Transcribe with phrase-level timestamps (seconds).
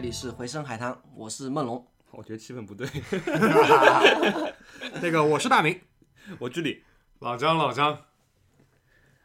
[0.00, 1.86] 这里是回声海滩，我是梦龙。
[2.12, 2.88] 我觉得气氛不对。
[5.02, 5.78] 那个我是大明，
[6.40, 6.82] 我这里，
[7.18, 7.98] 老张，老张，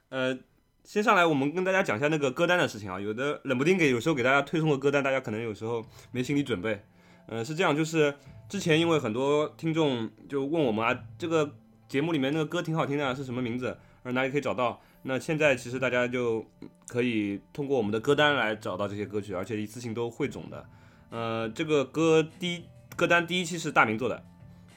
[0.10, 0.38] 呃，
[0.84, 3.00] 先上来我们跟大家讲一下那个歌单的事情啊。
[3.00, 6.84] 有的冷不丁给，有时候给大家推送个歌单，大家可能有时候没心理准备。
[7.28, 8.14] 呃，是这样，就是
[8.50, 11.56] 之前因为很多听众就问我们啊，这个
[11.88, 13.78] 节目里面那个歌挺好听的，是什么名字？
[14.04, 14.82] 而哪里可以找到？
[15.08, 16.44] 那现在其实大家就
[16.88, 20.68] 可以通过我们的歌单来找到这些歌曲，而且一次性都汇总的。
[21.12, 22.64] 呃，这个歌第一
[22.96, 24.26] 歌单第一期是大明做的，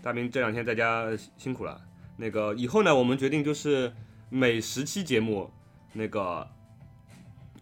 [0.02, 1.80] 大明这两天在家辛苦了。
[2.18, 3.90] 那个以后呢，我们决定就是
[4.28, 5.50] 每十期节目
[5.94, 6.46] 那个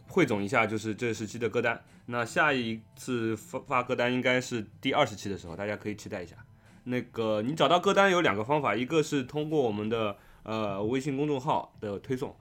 [0.09, 1.81] 汇总一下，就是这十期的歌单。
[2.07, 6.35] 那下一次发发歌单应该是第二十期的时候，大家可以期待一下。
[6.83, 12.35] 那个你找到歌单有两个方法，一个是通过我们的呃微信公众号的推送，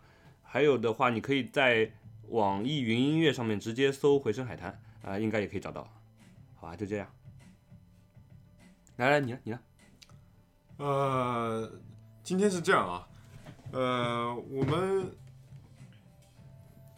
[0.56, 1.92] 还有的话你可以在
[2.30, 5.84] 网易云音乐上面直接搜“回声海滩”啊、应该也可以找到。
[6.56, 7.06] 好吧，就这样。
[8.96, 9.40] 来来，你呢？
[9.44, 9.60] 你呢？
[10.78, 11.70] 呃，
[12.24, 13.06] 今天是这样啊，
[13.74, 15.12] 呃，我们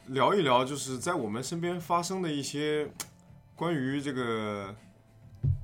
[0.05, 2.87] 聊一聊，就是在我们身边发生的一些
[3.55, 4.75] 关于这个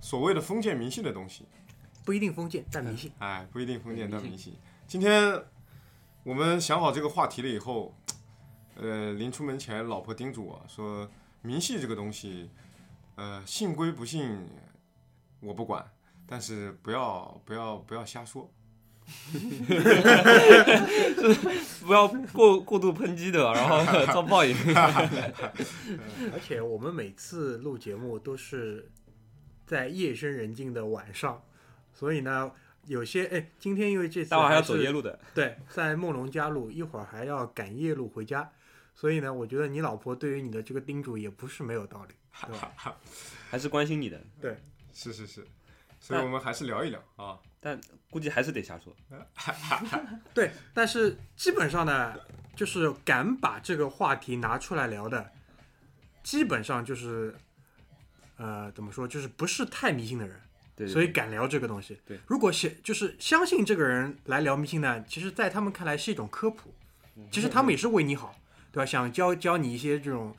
[0.01, 1.45] 所谓的封建迷信的东西。
[2.03, 3.11] 不一定封建，但迷信。
[3.19, 4.55] 哎，不一定封建，但迷信。
[4.87, 5.39] 今天
[6.23, 7.93] 我们想好这个话题了以后，
[8.75, 11.09] 呃，临出门前，老婆叮嘱我说，
[11.41, 12.49] 迷信这个东西，
[13.15, 14.47] 呃，信归不信，
[15.41, 15.85] 我不管，
[16.25, 18.49] 但是不要不要不要瞎说。
[21.85, 24.55] 不要过过度抨击的，然后 遭报应。
[26.31, 28.89] 而且我们每次录节目都是
[29.65, 31.43] 在夜深人静的晚上，
[31.93, 32.49] 所以呢，
[32.85, 35.19] 有些哎，今天因为这次待会还要走夜路的。
[35.33, 38.51] 对，在梦龙家路，一会儿还要赶夜路回家，
[38.93, 42.13] 所以呢，我觉得你老婆对于你的这个叮嘱也不是没有道理，
[42.47, 42.97] 对吧？
[43.49, 44.57] 还是关心你的，对
[44.93, 45.47] 是是是，
[45.99, 47.39] 所以我们还是聊一聊啊。
[47.59, 47.79] 但
[48.09, 48.93] 估计还是得瞎说。
[50.33, 52.13] 对，但是基本上呢，
[52.57, 55.31] 就是敢把这个话题拿出来聊的，
[56.21, 57.33] 基本上就是，
[58.35, 60.41] 呃，怎么说，就是不是太迷信的人，
[60.75, 61.99] 对，对所以敢聊这个东西。
[62.05, 66.73] 对，如果相就是相信这个人来聊迷信呢，其实在他们看来是一种科普，
[67.15, 67.27] 嗯。
[67.31, 68.35] 其实他们也是为你好，
[68.71, 68.85] 对吧？
[68.85, 70.35] 想教教你一些这种，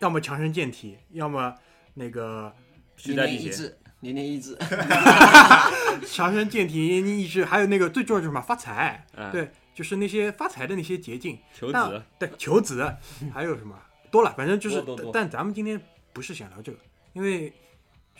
[0.00, 1.54] 要么强身健体，要么
[1.94, 2.54] 那个。
[3.06, 4.56] 年年一致，年年一致。
[6.06, 8.40] 强身健体、年年益智，还有那个最重要就是什么？
[8.40, 9.32] 发财，嗯。
[9.32, 11.36] 对，就是那些发财的那些捷径。
[11.52, 12.94] 求子，对，求子，
[13.32, 13.76] 还有什么？
[14.12, 15.12] 多了，反正就是多多多。
[15.12, 15.78] 但咱们今天
[16.12, 16.78] 不是想聊这个，
[17.14, 17.52] 因为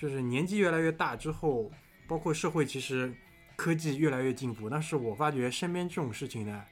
[0.04, 1.70] 就是年纪越来越大之后，
[2.06, 3.10] 包括社会其实
[3.56, 6.62] 科技越来越进步，但是我发觉身边这种事情呢，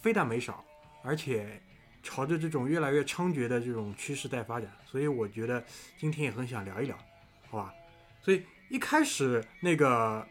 [0.00, 0.64] 非但没少，
[1.02, 1.60] 而且
[2.00, 5.64] 朝着这种越来越猖獗的这种趋势在发展，所以我觉得
[5.98, 6.96] 今天也很想聊一聊，
[7.50, 7.74] 好吧？
[8.22, 10.24] 所以一开始那个。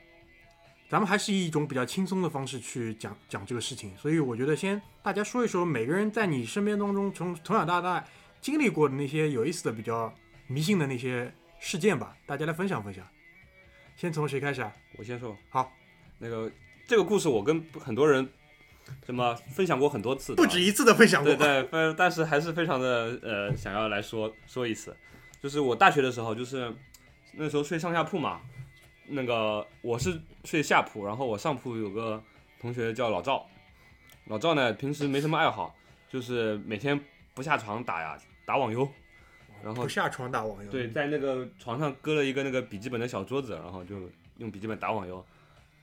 [0.90, 8.06] 咱们还是以一种比较轻松的方式去讲讲这个事情，所以我觉得先大家说一说每个人在你身边当中从从小到大
[8.40, 10.14] 经历过的那些有意思的、比较
[10.46, 11.34] 迷信的那些
[11.64, 13.08] 事件吧，大家来分享分享。
[13.96, 14.70] 先从谁开始啊？
[14.98, 15.36] 我先说。
[15.50, 15.72] 好，
[16.20, 16.52] 那个
[16.86, 18.28] 这个故事我跟很多人
[19.06, 21.34] 什么分享过很多次不止一次的分享过。
[21.34, 24.94] 对对，但但是还是非常的呃想要来说说一次，
[25.42, 26.70] 就是我大学的时候，就是
[27.32, 28.42] 那时候睡上下铺嘛，
[29.08, 32.22] 那个我是睡下铺，然后我上铺有个
[32.60, 33.48] 同学叫老赵，
[34.26, 35.74] 老赵呢平时没什么爱好，
[36.10, 37.00] 就是每天
[37.34, 38.86] 不下床打呀打网游，
[39.64, 40.70] 然后不下床打网游。
[40.70, 43.96] 对，在那个床上搁了一个那个笔记本的小桌子，然后就
[44.38, 45.26] 用笔记本打网游，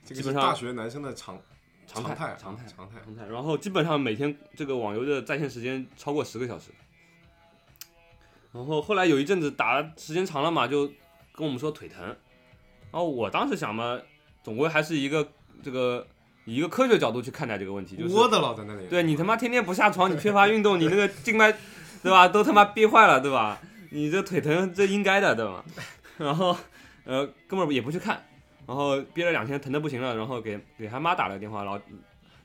[0.05, 1.41] 这基本上个是大学男生的常
[1.87, 2.95] 常态啊常态常态。
[3.03, 3.25] 常态。
[3.25, 6.69] 然后基本上每天这个网游的在线时间超过十个小时。
[8.53, 10.85] 然后后来有一阵子打时间长了嘛，就
[11.33, 12.03] 跟我们说腿疼。
[12.03, 13.97] 然后我当时想嘛，
[14.43, 15.25] 总归还是一个
[15.63, 16.05] 这个
[16.43, 18.87] 以一个科学角度去看待这个问题，就是窝的老在那里。
[18.87, 21.55] 对你他妈天天不下床，你缺乏运动，你那个静脉，
[22.03, 23.61] 对吧，都他妈憋坏了，对吧？
[23.91, 25.63] 你这腿疼这应该的，对吧？
[26.17, 26.57] 然后
[27.03, 28.25] 呃哥们儿也不去看，
[28.65, 31.79] 然后憋了两天疼的不行了，然后给给他妈打了个电话，老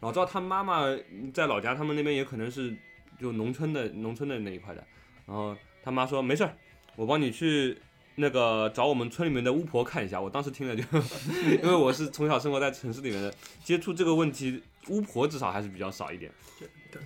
[0.01, 0.85] 老赵他妈妈
[1.33, 2.77] 在老家，他们那边也可能是
[3.21, 4.85] 就农村的农村的那一块的，
[5.25, 6.53] 然后他妈说没事儿，
[6.97, 7.79] 我帮你去
[8.17, 10.21] 那个找我们村里面的巫婆看一下。
[10.21, 10.83] 我当时听了就，
[11.63, 13.33] 因为我是从小生活在城市里面的，
[13.63, 16.33] 接触这个问题，巫婆至少还是比较少一点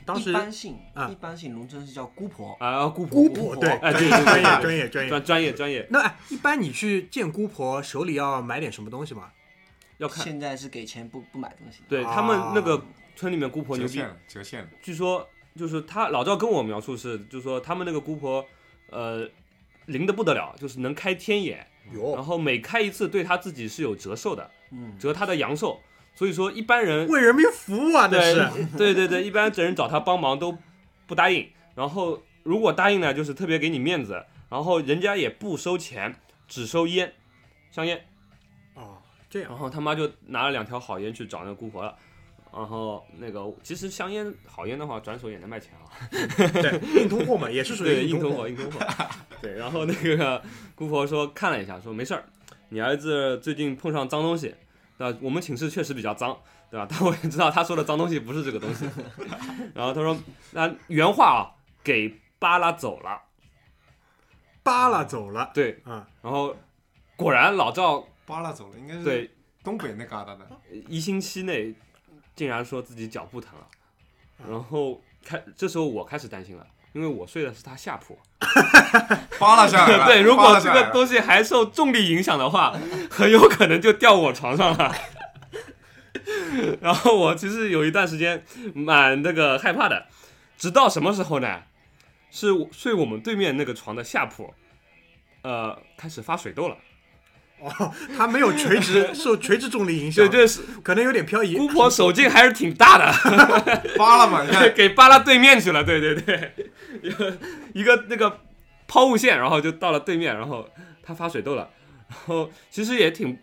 [0.04, 2.87] 当时一般性啊一般性农村是叫姑婆，啊。
[2.88, 5.10] 姑姑婆，对，哎对对专业对对专业专业。
[5.10, 9.31] 专专业专业那哎，一般你去见姑婆，手里要买点什么东西吗？
[9.98, 11.82] 要看，现在是给钱不不买东西。
[11.88, 12.82] 对啊他们那个
[13.14, 14.69] 村里面姑婆牛逼折现，了，折现了。
[14.82, 18.44] 据说就是他老赵跟我描述是，就是说他们那个姑婆，
[18.88, 19.28] 呃，
[19.87, 21.66] 灵的不得了，就是能开天眼，
[22.14, 25.81] 然后每开一次对他自己是有折寿的，嗯，折他的阳寿。
[26.20, 28.67] 所以说一般人为人民服务啊，这对是。
[28.76, 30.55] 对对对，一般人找他帮忙都
[31.06, 36.14] 不答应，然后如果答应呢，就是特别给你面子，然后人家也不收钱，
[36.46, 37.11] 只收烟，
[37.70, 38.05] 香烟，
[38.75, 38.99] 哦，
[39.31, 41.96] 这样然后他妈就拿了两条好烟去找那个姑婆了。
[42.52, 45.88] 然后那个，其实香烟好烟的话，转手也能卖钱啊。
[46.11, 48.87] 对硬通货嘛，也是属，于硬通货，硬通货。
[49.40, 50.43] 对，然后那个
[50.75, 52.23] 姑婆说看了一下，说没事儿，
[52.69, 54.55] 你儿子最近碰上脏东西，
[55.00, 55.19] 对吧？
[55.23, 56.38] 我们寝室确实比较脏，
[56.70, 56.87] 对吧？
[56.91, 58.85] 但我也知道他说的脏东西不是这个东西。
[59.75, 60.14] 然后他说，
[60.52, 63.23] 那原话啊，给扒拉走了。
[64.62, 66.05] 扒拉走了对，嗯。
[66.20, 66.55] 然后
[67.17, 69.31] 果然老赵扒拉走了，应该是对
[69.64, 70.47] 东北那旮瘩的。
[70.87, 71.75] 一星期内
[72.37, 73.67] 竟然说自己脚不疼了，
[74.47, 76.67] 然后开这时候我开始担心了。
[76.92, 78.19] 因为我睡的是他下铺，
[79.38, 80.06] 扒拉下来了。
[80.10, 82.75] 对，如果这个东西还受重力影响的话，
[83.10, 84.94] 很有可能就掉我床上了。
[86.81, 88.44] 然后我其实有一段时间
[88.75, 90.06] 蛮那个害怕的，
[90.58, 91.62] 直到什么时候呢？
[92.32, 94.54] 是我睡我们对面那个床的下铺，
[95.42, 96.76] 呃，开始发水痘了。
[97.65, 101.57] 哦，他没有垂直 受垂直重力影响，对，这是可能有点漂移。
[101.57, 103.12] 姑婆手劲还是挺大的，
[103.99, 105.85] 扒拉嘛，给扒拉对面去了。
[105.85, 106.53] 对对对，
[107.03, 107.39] 一个
[107.75, 108.41] 一个那个
[108.89, 110.69] 抛物线，然后就到了对面，然后
[111.03, 111.69] 他发水痘了。
[112.09, 113.39] 然后其实也挺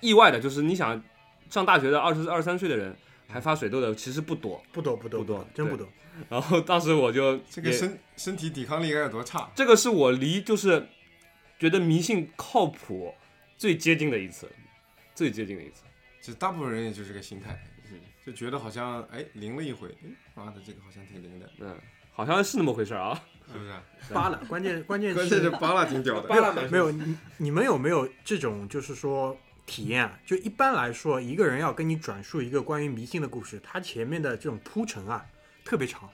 [0.00, 1.00] 意外的，就是你想
[1.50, 2.96] 上大学的二十二三岁的人
[3.28, 4.62] 还发水痘的，其实不多。
[4.72, 5.86] 不多不多不多真不多。
[6.28, 9.50] 然后当时我就这个身身体抵抗力该有多差？
[9.54, 10.86] 这个是我离就是
[11.58, 13.14] 觉得迷信靠谱
[13.62, 14.50] 最接近的一次，
[15.14, 15.84] 最接近的一次。
[16.20, 17.56] 就大部分人也就这个心态，
[18.26, 21.72] 就觉得好像哎灵了一回，哎妈的这个好像挺灵的，嗯，
[22.12, 23.22] 好像是那么回事儿啊。
[23.52, 23.72] 是不是？
[24.12, 26.26] 扒拉，关键 关键关键是扒拉挺屌的。
[26.26, 30.18] 扒拉 没有你你们有没有这种就是说体验啊？
[30.26, 35.24] 就一般来说，一个人要跟你转述一个关于迷信的故事，他前面的这种铺陈啊
[35.64, 36.10] 特别长，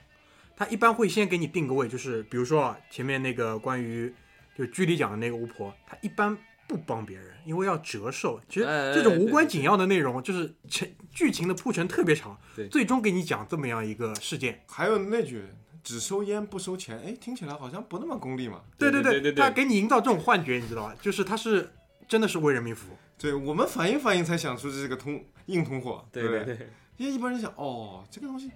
[0.55, 4.13] 他一般会先给你定个位，就是比如说啊前面那个关于
[4.55, 6.37] 就剧里讲的那个巫婆，她一般
[6.69, 8.39] 不帮别人，因为要折寿。
[8.47, 12.39] 其实这种无关紧要的内容，就是成剧情的铺陈特别长，
[12.69, 14.63] 最终给你讲这么样一个事件。
[14.67, 15.43] 还有那句
[15.83, 18.61] 只收烟不收钱，哎，听起来好像不那么功利嘛。
[18.77, 20.95] 对对对对他给你营造这种幻觉，你知道吧？
[21.01, 21.71] 就是他是
[22.07, 22.97] 真的是为人民服务。
[23.17, 28.51] 对我们反应反应才想出这个通硬通货，不对对对，因为一般人想，哦，这个东西，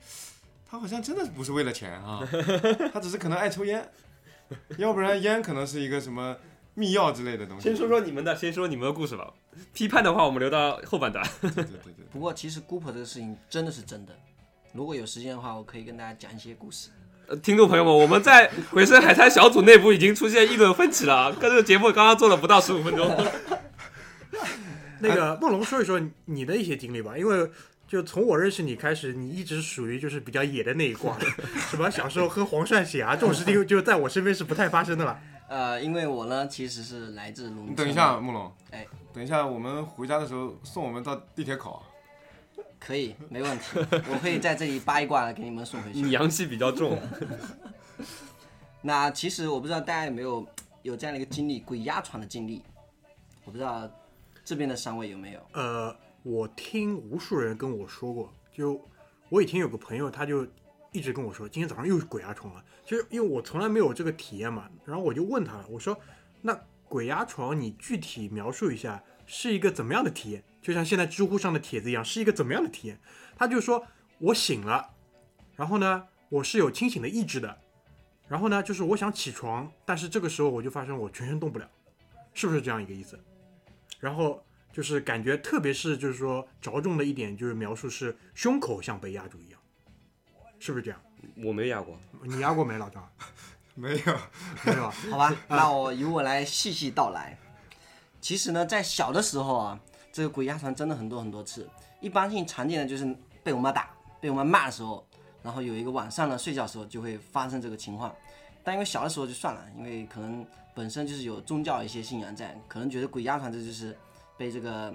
[0.66, 2.22] 他好像真的不是为了钱啊，
[2.94, 3.92] 他只是可能爱抽烟，
[4.78, 6.38] 要不然烟可能是一个什么
[6.74, 7.64] 密钥之类的东西。
[7.64, 9.34] 先说说你们的，先说你们的故事吧。
[9.74, 11.24] 批判的话，我们留到后半段。
[11.42, 14.14] 对对对对，不过其实姑婆这个事情真的是真的，
[14.74, 16.90] 如果有时间的话，我可以跟大家讲一些故事。
[17.26, 21.32] 呃听众朋友们，我们在回声海滩小组内部已经出现议论分歧了啊！
[21.32, 23.16] 跟这个节目刚刚做了不到十五分钟。
[25.00, 27.50] 那个梦龙说一说你的一些经历吧，因为
[27.88, 31.18] 就从我认识你开始，你一直属于就是比较野的那一挂，
[31.70, 35.18] 什么小时候喝黄鳝血啊这种事情，就在我身边是不太发生的了。
[35.50, 37.72] 呃，因为我呢其实是来自农村。
[37.72, 41.82] 你等一下，，慕容，哎，等一下，我们回家的时候送我们到地铁口。
[42.80, 43.64] 可以，没问题，
[44.12, 46.02] 我可以在这里扒一挂给你们送回去。
[46.02, 47.00] 你阳气比较重，
[48.82, 50.46] 那其实我不知道大家有没有
[50.82, 52.62] 有这样的一个经历，鬼压床的经历，
[53.46, 53.90] 我不知道
[54.44, 55.40] 这边的三位有没有？
[55.54, 58.82] 呃，我听无数人跟我说过，就
[59.30, 60.46] 我以前有个朋友，他就
[60.94, 62.64] 一直跟我说，今天早上又是鬼压床了。
[62.86, 66.00] 其实因为我从来没有这个体验嘛，然后我就问他了，我说
[66.42, 66.58] 那
[66.88, 70.44] 鬼压床你具体描述一下是一个怎么样的体验？
[70.62, 73.00] 就像现在知乎上的帖子一样，是一个怎么样的体验？
[73.36, 73.86] 他就说
[74.20, 74.92] 我醒了，
[75.56, 77.58] 然后呢，我是有清醒的意志的，
[78.28, 81.70] 然后呢，就是我想起床，但是这个时候我就发生我全身动不了，
[82.34, 83.20] 是不是这样一个意思？
[84.00, 89.53] 然后就是感觉，特别是就是说着重的一点就是描述是胸口像被压住一样，
[90.64, 91.00] 是不是这样？
[91.44, 92.00] 我没压过。
[92.24, 93.06] 你压过没，老张？
[93.76, 94.18] 没有，
[94.64, 94.94] 没有啊？
[95.12, 97.38] 好吧， 那我由我来细细道来。
[98.22, 99.78] 其实呢，在小的时候啊，
[100.14, 101.70] 这个鬼压床真的很多很多次。
[102.00, 103.90] 一般性常见的就是被我妈打、
[104.22, 105.06] 被我妈骂的时候，
[105.42, 108.16] 然后有一个晚上呢睡觉的时候就会发生这个情况。
[108.64, 113.98] 但因为小的时候就算了，因为可能本身就是有宗教一些信仰在，可能觉得鬼压床这就是
[114.38, 114.94] 被这个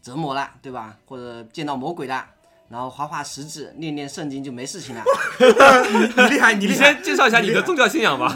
[0.00, 0.96] 折磨了，对吧？
[1.06, 2.28] 或者见到魔鬼了，
[2.70, 5.02] 然后划划食指、念念圣经就没事情了。
[5.90, 6.72] 你厉害，你你！
[6.72, 8.26] 先介绍一下你的宗教信仰吧。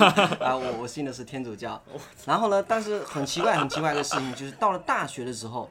[0.40, 1.80] 啊，我我信的是天主教。
[2.26, 5.70] 然后呢，但是很奇怪很奇怪的事情就是到了大学的时候，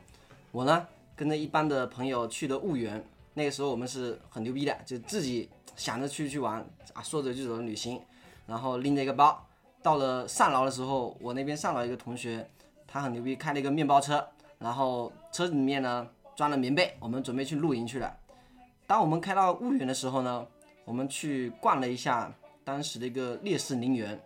[0.54, 3.06] 我呢跟着一帮的朋友去的婺源。
[3.34, 8.00] 那个时候我们是很牛逼的，就自己想着去去玩啊，说走就走的旅行，
[8.48, 9.46] 然后拎着一个包，
[9.82, 12.48] 到了上饶的时候，我那边上饶一个同学，
[12.88, 14.26] 他很牛逼，开了一个面包车，
[14.60, 18.16] 然后车子里面呢装了棉被，我们准备去露营去了。
[18.86, 20.46] 当我们开到婺源的时候呢，
[20.86, 22.32] 我们去逛了一下
[22.64, 24.20] 当时的一个烈士陵园，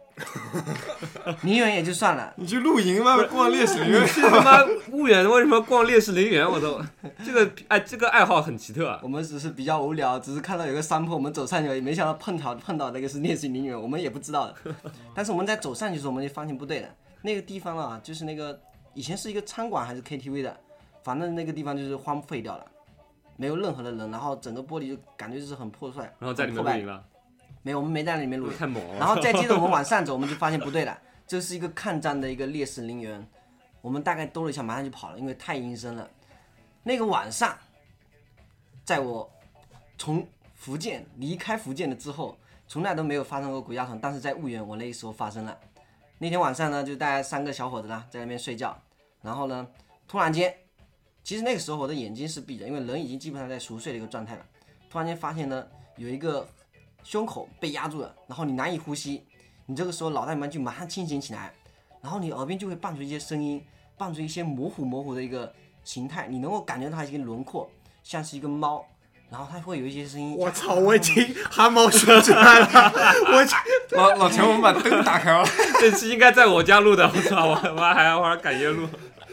[1.44, 3.18] 陵园也就算了，你去露营吗？
[3.32, 4.08] 逛烈士陵园？
[4.08, 6.50] 去他妈婺源为什么逛烈士陵园？
[6.50, 6.82] 我都
[7.24, 9.00] 这个哎，这个爱好很奇特啊。
[9.04, 14.56] 我们只是比较无聊，只是看到有个山坡，我们走上去，也没想到碰巧碰到那个是烈士陵园，我们也不知道的。
[15.14, 16.90] 但是我们在走上去的时候，我们就发现不对了，
[17.22, 18.60] 那个地方啊，就是那个
[18.94, 20.58] 以前是一个餐馆还是 KTV 的，
[21.04, 22.66] 反正那个地方就是荒废掉了，
[23.38, 27.06] 没有任何的人，然后整个玻璃就感觉就是很破碎，然后在里面露营了，
[27.62, 28.54] 没有，我们没在里面露营。
[28.58, 28.98] 太猛了。
[29.00, 33.26] 然后再接着我们往上走，我们就发现不对了，这是一个抗战的一个烈士陵园。
[33.82, 36.10] 我们大概兜了一下，马上就跑了，因为太阴森了。
[36.84, 37.58] 那个晚上，
[38.84, 39.30] 在我
[39.98, 45.58] 从福建离开福建了之后，从来都没有发生过鬼压床，但是在婺源我那时候发生了。
[46.18, 48.76] 那天晚上呢，就大家三个小伙子呢在那边睡觉，
[49.22, 49.68] 然后呢，
[50.08, 50.54] 突然间，
[51.28, 54.42] 其实那个时候我的眼睛是闭着，因为人已经基本上在熟睡的一个状态了。
[54.90, 55.62] 突然间发现呢，
[55.98, 56.48] 有一个
[57.04, 59.22] 胸口被压住了，然后你难以呼吸，
[59.66, 61.52] 你这个时候脑袋里面就马上清醒起来，
[62.02, 63.62] 然后你耳边就会伴随一些声音，
[63.98, 65.54] 伴随一些模糊模糊的一个
[65.84, 67.70] 形态，你能够感觉到它一个轮廓，
[68.04, 68.86] 像是一个猫，
[69.30, 70.34] 然后它会有一些声音。
[70.38, 72.94] 我操，我已经汗毛竖起来了，
[73.26, 75.46] 我老老钱，我们把灯打开了。
[75.82, 78.88] 这期应该在我家录的，我操，我他妈还要玩赶夜录。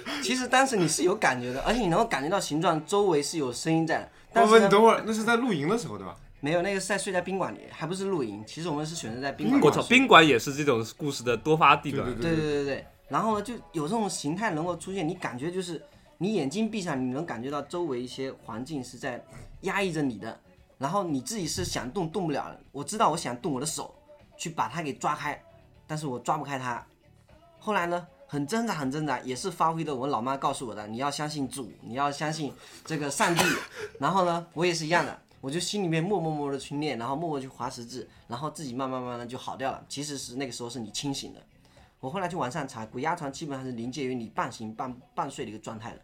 [0.23, 4.09] 其实当时你是有感觉的，而且你能够感觉到形状周围是有声音在的。
[4.33, 6.17] 但是你等会儿，那是在露营的时候对吧？
[6.41, 8.45] 没有，那个是在睡在宾馆里，还不是露营。
[8.47, 9.61] 其实我们是选择在宾馆。
[9.63, 12.05] 我操，宾馆也是这种故事的多发地段。
[12.05, 15.81] 对对对对对，然后呢，就有这种形态能够出现，你感觉就是
[16.19, 19.25] 你眼睛闭上，你能感觉到周围一些环境是在
[19.63, 20.39] 压抑着你的，
[20.77, 22.61] 然后你自己是想动动不了了。
[22.73, 23.95] 我知道我想动我的手
[24.37, 25.41] 去把它给抓开，
[25.87, 26.85] 但是我抓不开它。
[27.59, 32.53] 后来呢，很挣扎很挣扎，也是发挥的我老妈告诉我的，你要相信主，你要相信
[32.85, 33.45] 这个上帝。
[34.01, 35.17] 然后呢，我也是一样的。
[35.41, 39.85] 我就心里面默默默的去念，然后默默去划十字，然后自己慢慢慢慢的就好掉了。
[39.89, 41.41] 其实是那个时候是你清醒的。
[42.01, 46.01] 我后来去网上查，鬼压床基本上是临界于你半醒半半睡的一个状态的，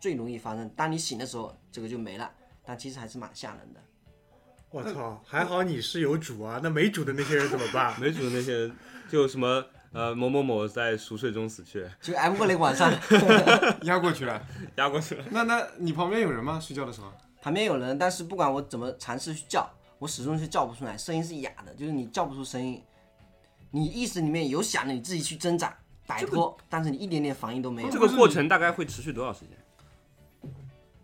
[0.00, 0.66] 最容易发生。
[0.70, 2.30] 当你醒的时候，这个就没了，
[2.64, 3.80] 但其实还是蛮吓人的。
[4.70, 8.00] 我操，还好你是有主啊，那没主的那些人怎么办？
[8.00, 8.76] 没主的那些人
[9.10, 9.62] 就什么
[9.94, 12.92] 呃某某某在熟睡中死去，就挨不过那个晚上，
[13.82, 14.46] 压过去了。
[14.76, 15.24] 压过去了。
[15.30, 16.60] 那那你旁边有人吗？
[16.60, 17.10] 睡觉的时候？
[17.40, 19.66] 旁边有人，但是不管我怎么尝试去叫，
[19.98, 22.82] 我始终是叫不出来，声音是哑的，就是你叫不出声音。
[23.70, 27.90] 你意识里面有想的，你自己去挣扎摆脱，但是你一点点反应都没有。
[27.90, 29.50] 这个过程大概会持续多少时间？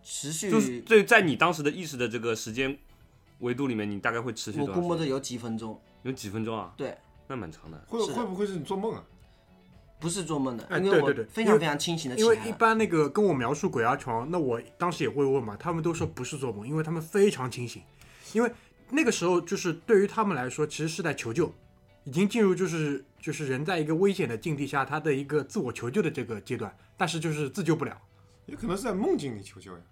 [0.02, 2.76] 持续，就是对，在你当时的意识的这个时间
[3.40, 4.82] 维度里面，你大概会持续我多少时间？
[4.82, 6.72] 估摸着有几分钟，有几分钟啊？
[6.76, 6.96] 对，
[7.30, 7.80] 那蛮长的。
[7.86, 9.04] 会是的会不会是你做梦啊？
[10.00, 12.48] 不是做梦的，哎因为我对对对因为非常非常清醒的起因为来了。
[12.48, 17.82] 一般那个跟我描述鬼压床，那我当时也会问嘛，他们都说不是做梦，因为他们非常清醒，
[18.32, 18.50] 因为
[18.88, 21.52] 那个时候就是对于他们来说，其实是在求救，
[22.04, 27.96] 已经进入就是就是人在一个危险的境地下，他的一个自我求救的这个阶段，但是就是自救不了。
[28.46, 29.82] 也可能是在梦境里求救呀，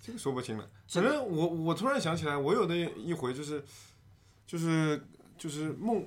[0.00, 0.68] 这个说不清了。
[0.88, 3.62] 反正我我突然想起来，我有的一回就是
[4.46, 5.00] 就是
[5.36, 6.06] 就是梦，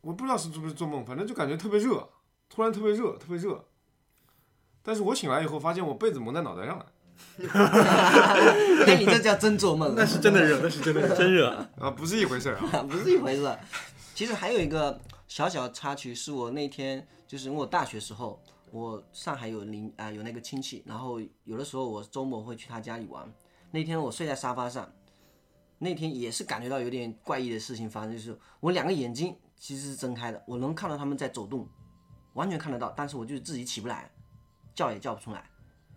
[0.00, 2.08] 我不知道是不是做梦，反正就感觉特别热，
[2.48, 3.64] 突然特别热，特别热。
[4.82, 6.86] 但是我醒来以后发现我被子蒙在脑袋上了
[8.86, 11.14] 那你这叫真做梦了，那是真的热，那是真的热。
[11.14, 12.82] 真热，啊，不是一回事儿啊。
[12.88, 13.58] 不是一回事。
[14.14, 14.98] 其实还有一个
[15.28, 23.30] 小小的插曲，是我那天就是因为我大学时候，我上海有邻啊、有那个亲戚，然后有的时候我周末会去他家里玩。
[23.70, 24.90] 那天我睡在沙发上，
[25.82, 31.66] 那天也是感觉到有点怪异的事情发生，就是我两个眼睛其实是睁开的，我能看到他们在走动，
[32.34, 34.10] 完全看得到，但是我就是自己起不来，
[34.74, 35.50] 叫也叫不出来。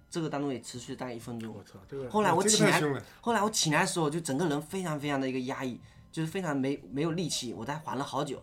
[0.09, 1.53] 这个当中也持续大概一分钟。
[1.53, 2.81] 我操，这个后来我起来
[3.19, 5.79] 后来我起来的时候，就整个人非常非常的一个压抑，
[6.11, 8.41] 就是非常没没有力气，我才缓了好久，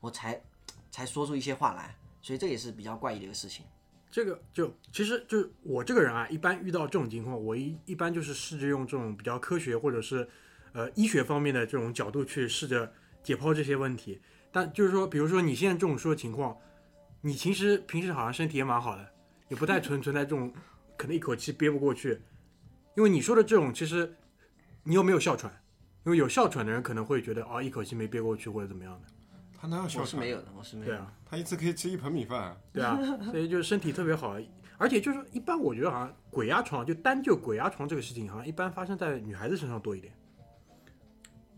[0.00, 0.42] 我才
[0.90, 3.64] 才说出一些话来，所以这也是比较怪异的一个事情。
[4.10, 10.28] 这个就其实就是我这个人啊，一般遇到这种情况，我一一般就是试着用这种比较科学或者是
[10.72, 14.20] 呃医学方面的这种角度去试着解剖这些问题。
[14.50, 16.56] 但就是说，比如说你现在这种说的情况，
[17.22, 19.08] 你其实平时好像身体也蛮好的，
[19.48, 20.52] 也不太存存在这种
[20.96, 22.20] 可能一口气憋不过去。
[22.94, 24.14] 因为你说的这种，其实
[24.82, 25.50] 你有没有哮喘，
[26.04, 29.08] 因为有哮喘的人可能会觉得哦一口气没憋过去或者怎么样的，
[29.58, 30.00] 他哪有哮喘？
[30.02, 30.98] 我是没有的，我是没有的。
[30.98, 31.14] 对啊。
[31.24, 32.56] 他一次可以吃一盆米饭啊。
[32.70, 32.98] 对啊，
[33.30, 34.36] 所以就是身体特别好，
[34.76, 40.12] 而且就是一般我觉得好像鬼压床，就单就鬼压床这个事情，好像一般发生在女孩子身上多一点。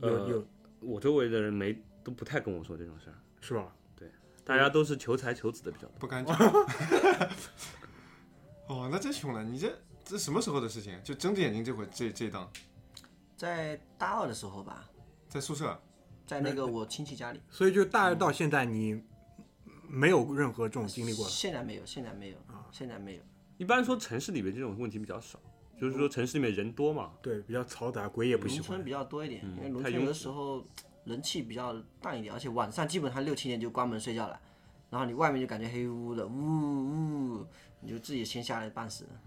[0.01, 0.47] 有呃有
[0.81, 3.17] 我周围的人没都不太跟我说这种事儿。
[3.41, 3.75] 是吧？
[3.97, 4.11] 对
[4.45, 5.99] 大家都是求财求子的比较多。
[5.99, 6.37] 不敢讲。
[8.67, 9.45] 哦，那真凶了！
[9.45, 9.71] 你这
[10.03, 10.99] 这什么时候的事情？
[11.05, 12.51] 就睁着眼睛这回这这一档，
[13.37, 14.89] 在大二的时候吧，
[15.29, 15.79] 在宿舍。
[16.27, 19.05] 在那个我亲戚家里，所以就大二到现在你
[19.87, 21.31] 没有任何这种经历过了。
[21.31, 22.39] 现在没有，现在没有，
[22.73, 23.23] 现在没有。
[23.59, 25.39] 一般说城市里面这种问题比较少，
[25.81, 28.85] 就是说城市里面人多嘛，对，比较嘈杂，鬼也不喜欢农村。
[28.85, 30.65] 比较多一点，因为农太村有的时候
[31.05, 34.39] 人气比较淡一点，而且晚上基本上六七点就关门睡觉了，
[34.91, 37.47] 然后你外面就感觉黑乎乎的，呜呜，
[37.81, 39.05] 你就自己先下来半死。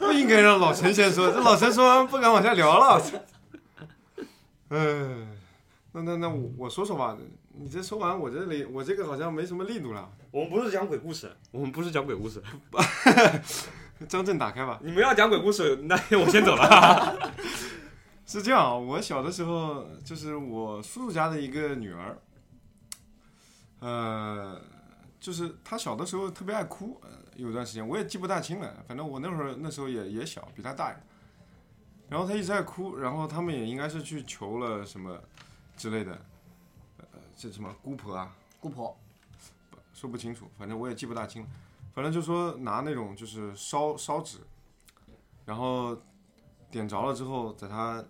[0.00, 3.02] 不应该让老陈先说，这老陈说完不敢往下聊了。
[4.70, 5.38] 嗯，
[5.92, 7.16] 那那那我我说说吧，
[7.52, 10.10] 你这说完我这里我这个好像没什么力度了。
[10.32, 12.42] 我们不是讲鬼故事，我们不是讲鬼故事。
[14.08, 14.78] 张震打开吧。
[14.82, 17.32] 你们要讲鬼故事，那我先走了。
[18.26, 22.18] 是这样啊，我小的时候就是我叔叔家的一个女儿，
[23.78, 24.60] 呃，
[25.20, 31.02] 就是她小的时候特别爱哭，呃，有段时间我也记不大清了，反正我那会儿那时候也也小，比她大一点。
[32.08, 35.18] 然后她一直在哭，然后他们也应该是去求了什么
[35.76, 36.12] 之类的，
[36.98, 38.98] 呃，这什么姑婆啊，姑婆，
[39.94, 41.48] 说不清楚，反正我也记不大清了。
[41.96, 44.36] 反正就说拿那种就是烧烧纸，
[45.46, 45.96] 然后
[46.70, 48.04] 点着了之后，在他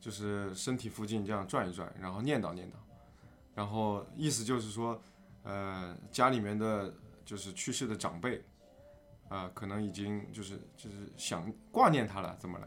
[0.00, 2.72] 就是身体附近这样转一转，然后念叨念叨，
[3.54, 4.98] 然后意思就是说，
[5.42, 6.90] 呃，家里面的
[7.22, 8.42] 就是去世的长辈，
[9.28, 12.66] 啊、可能已经就是就是想挂念他了，怎么了？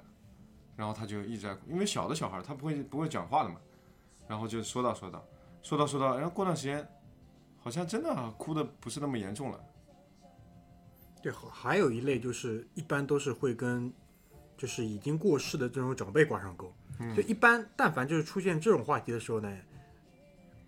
[0.76, 3.60] 然后他就一直在，因为小的小孩他不会不会讲话的嘛，
[4.28, 5.26] 然后就说道说道
[5.64, 6.88] 说道说道，然后过段时间。
[7.60, 9.66] 好像真的哭的不是那么严重了。
[11.24, 13.92] 对，还还有一类就是一般都是会跟
[14.58, 16.72] 就是已经过世的这种长辈挂上钩。
[17.16, 19.52] 就一般但凡就是出现这种话题的时候呢，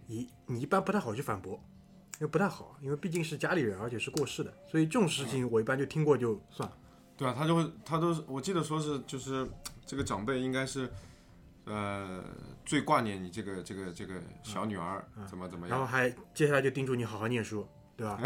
[0.07, 1.53] 你你一般不太好去反驳，
[2.13, 6.75] 因为不太好，因为毕竟是家里人，而且是过世的，所以这种事情我一般就听过就算了。
[7.15, 9.47] 对啊，他就会，他都是，我记得说是，就是
[9.85, 10.89] 这个长辈应该是，
[11.65, 12.23] 呃，
[12.65, 18.19] 最挂念你这个这个这个小女儿怎么怎么样，然后还接下来就叮嘱你好好念书，对吧？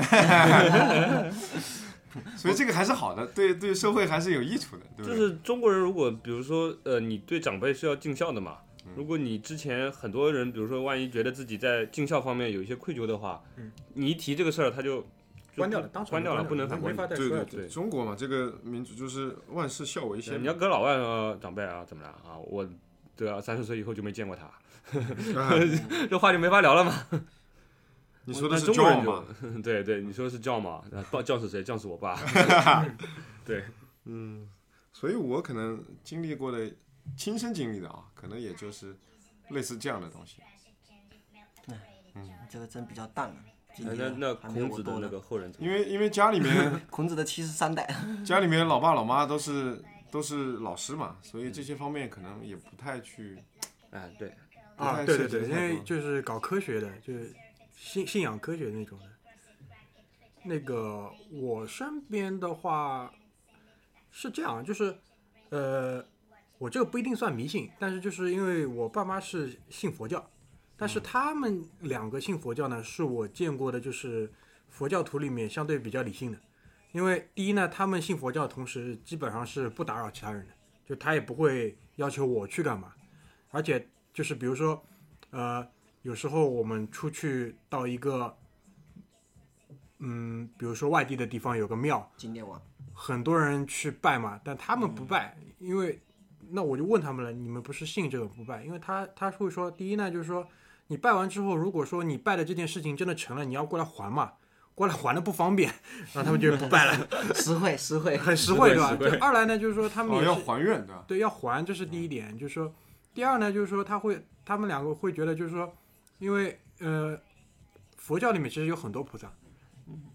[2.38, 5.16] 所以这个还是好的，对对社会还是有益处的，对不就？
[5.16, 8.58] 是中国人，如果比如说，呃，你对长辈是要尽孝的嘛。
[8.62, 13.40] 嗯如果你之前很多人，比如说，万一觉得自己在尽孝方面有一些愧疚的话，
[13.94, 16.92] 你一提这个事儿，他就就关掉了，当场关掉了，不能反驳。
[17.08, 20.48] 对对对，中国嘛，这个民族就是万事孝为先你。
[20.48, 22.36] 要跟老外呃长辈啊，怎么了啊？
[22.48, 22.68] 我
[23.16, 24.46] 对啊，三十岁以后就没见过他，
[25.40, 25.54] 啊
[26.10, 26.92] 这话就没法聊了嘛。
[28.32, 29.26] 你说的是那中国人教嘛？
[29.64, 30.84] 对对，你说的是教嘛？
[30.92, 31.64] 那爸教是谁？
[31.64, 32.16] 教是我爸。
[33.46, 33.64] 对，
[34.06, 34.48] 嗯
[34.94, 36.72] 所以我可能经历过的
[37.18, 38.96] 亲身经历的啊，可能也就是
[39.50, 40.42] 类似这样的东西。
[42.16, 43.36] 嗯这个真比较淡了。
[43.78, 47.88] 那那孔子的那个后人怎么因为因为家里面孔子的七十三代，
[48.26, 53.42] 家里面老爸老妈都是都是老师嘛，所以这些方面可能也不太去
[53.92, 54.36] 哎，对，
[54.76, 57.34] 啊，对对对，因为就是搞科学的，就是
[57.80, 59.06] 信信仰科学那种的。
[60.44, 63.12] 那个我身边的话
[64.12, 64.98] 是这样，就是
[65.50, 66.06] 呃，
[66.58, 70.30] 我这个不一定算迷信，但是就是因为我爸妈是信佛教，
[70.78, 74.32] 但是他们两个信佛教呢，是我见过的，就是
[74.68, 76.40] 佛教徒里面相对比较理性的。
[76.92, 80.54] 因为第一呢，他们信佛教的同时，基本上是不打扰其他人的，
[80.86, 82.94] 就他也不会要求我去干嘛，
[83.52, 84.84] 而且就是比如说，
[85.32, 85.68] 呃，
[86.02, 88.36] 有时候我们出去到一个，
[90.00, 92.10] 嗯，比如说外地的地方有个庙，
[92.94, 96.02] 很多人去拜嘛，但他们不拜，因为
[96.50, 98.64] 那我就问他们了，你们不是信这个不拜？
[98.64, 100.48] 因为他他会说，第一呢就是说，
[100.88, 104.34] 你拜完之后，如果说你拜的这件事情真的成了，你要过来还嘛，
[104.74, 105.70] 过来还的不方便，
[106.14, 108.18] 然后他们就不拜了， 实惠实惠。
[108.18, 108.96] 很实惠对吧？
[108.96, 111.04] 就二来呢就是说他们哦要还愿对吧？
[111.08, 112.38] 对，要还，这是第一点。
[112.38, 112.74] 就是说，
[113.14, 115.72] 第二呢，就是说他会，他们两个会觉得，就是说，
[116.20, 117.20] 因为呃，
[117.98, 119.34] 佛教里面其实有很多菩萨，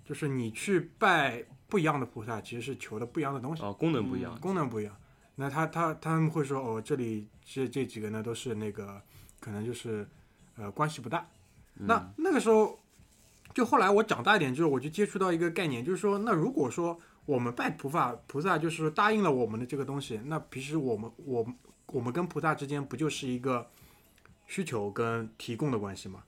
[0.05, 4.39] 就是你去拜不一样的菩萨，其实是求的不一样的东西，哦，功能不一样。
[4.39, 4.97] 功能不一样。
[5.35, 9.03] 那他他他们会说，哦，这里这这几个呢都是那个，
[9.41, 10.07] 可能就是
[10.57, 11.27] 呃关系不大。
[11.75, 12.79] 那那个时候，
[13.53, 21.45] 就后来我长大一点之后，我就接触到一个概念，就是说，那如果说我们拜菩萨，菩萨就是答应了我们的这个东西，那平时我们我
[21.87, 23.69] 我们跟菩萨之间不就是一个
[24.47, 26.25] 需求跟提供的关系嘛？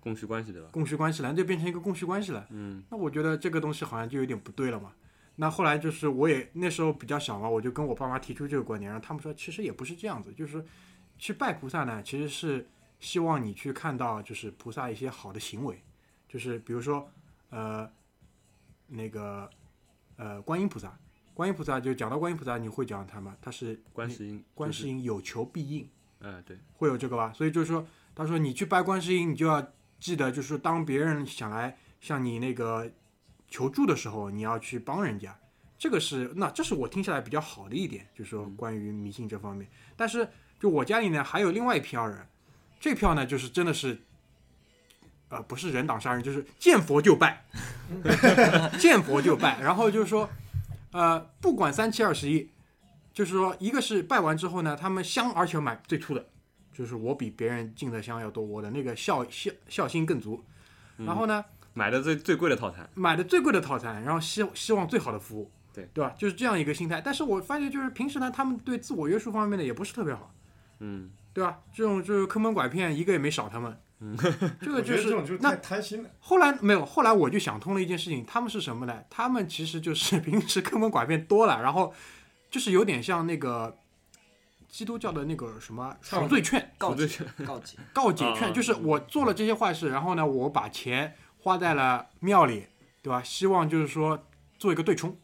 [0.00, 0.68] 供需关系对吧？
[0.70, 2.46] 供需关系了，那就变成一个供需关系了。
[2.50, 4.92] 嗯，那我觉得这个东西好像就有点不对了嘛。
[5.34, 10.64] 那后来就是我也那时候比较小嘛，我就跟我爸妈提出这个观点，然后他们说其实也不是这样子，就是
[11.18, 12.66] 去拜菩萨呢，其实是
[13.00, 15.82] 希望你去看到就是菩萨一些好的行为，
[16.28, 17.10] 就是比如说
[17.50, 17.90] 呃
[18.86, 19.50] 那个
[20.16, 20.96] 呃观音菩萨，
[21.34, 23.36] 观音菩萨就讲到观音菩萨，你会讲他吗？
[23.42, 25.86] 他是观世音，观世音，音有求必应，
[26.20, 27.32] 哎，对，会有这个吧？
[27.34, 32.90] 所以就是说，他说你去拜观世音，你就要记得，就是说当别人想来向你那个
[33.48, 35.36] 求助的时候，你要去帮人家。
[35.78, 39.68] 这个是那这是我听下来比较好的一点，就是说关于迷信这方面。
[39.94, 40.26] 但是
[40.58, 42.26] 就我家里呢，还有另外一票人，
[42.80, 43.98] 这票呢就是真的是，
[45.28, 47.44] 呃，不是人挡杀人，就是见佛就拜，
[48.80, 49.60] 见佛就拜。
[49.60, 50.26] 然后就是说，
[50.92, 52.48] 呃，不管三七二十一，
[53.16, 56.26] 就是说一个是拜完之后呢，他们香而且买最粗的，
[56.70, 60.44] 就是我比别人进的香要多，我的那个孝孝孝心更足。
[60.98, 66.14] 然后呢，买的最最贵的套餐，买的最贵的套餐，然后希希望最好的服务，对对吧？
[66.18, 67.00] 就是这样一个心态。
[67.00, 70.34] 但是我发现就是平时呢，他们对自我约束方面呢也不是特别好，
[70.80, 71.60] 嗯，对吧？
[71.72, 73.74] 这种就是坑蒙拐骗，一个也没少他们。
[74.00, 74.14] 嗯，
[74.60, 76.10] 这个就是那贪心了。
[76.20, 79.02] 后来没有，后来我就想通了一件事情，他们是什么呢？
[79.08, 81.94] 他们其实就是 平时坑蒙拐骗多了，然后
[82.50, 83.76] 就是有点像那个
[84.68, 92.66] 基督教的那个什么赎罪券、告对解告解， 告解券，啊就是我做了这些坏事，然后呢，我把钱花在了庙里，
[93.02, 93.22] 对吧？
[93.22, 94.26] 希望就是说
[94.58, 95.16] 做一个对冲，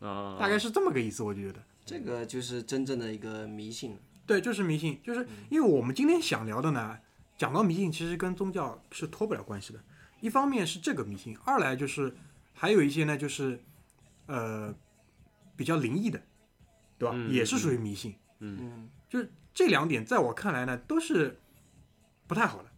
[0.00, 1.62] 啊，大概是这么个意思，我就觉得。
[1.84, 3.98] 这个就是真正的一个迷信。
[4.26, 6.98] 对，就是迷信，就是因为我们今天想聊的呢，
[7.36, 9.80] 讲到迷信，其实跟宗教是脱不了关系的。
[10.20, 12.14] 一方面是这个迷信，二来就是
[12.54, 13.60] 还有一些呢，就是
[14.26, 14.72] 呃
[15.56, 16.22] 比较灵异的，
[17.00, 17.14] 对吧？
[17.16, 18.14] 嗯也是属于迷信。
[18.38, 21.40] 嗯，就是这两点，在我看来呢，都是
[22.26, 22.68] 不太好的。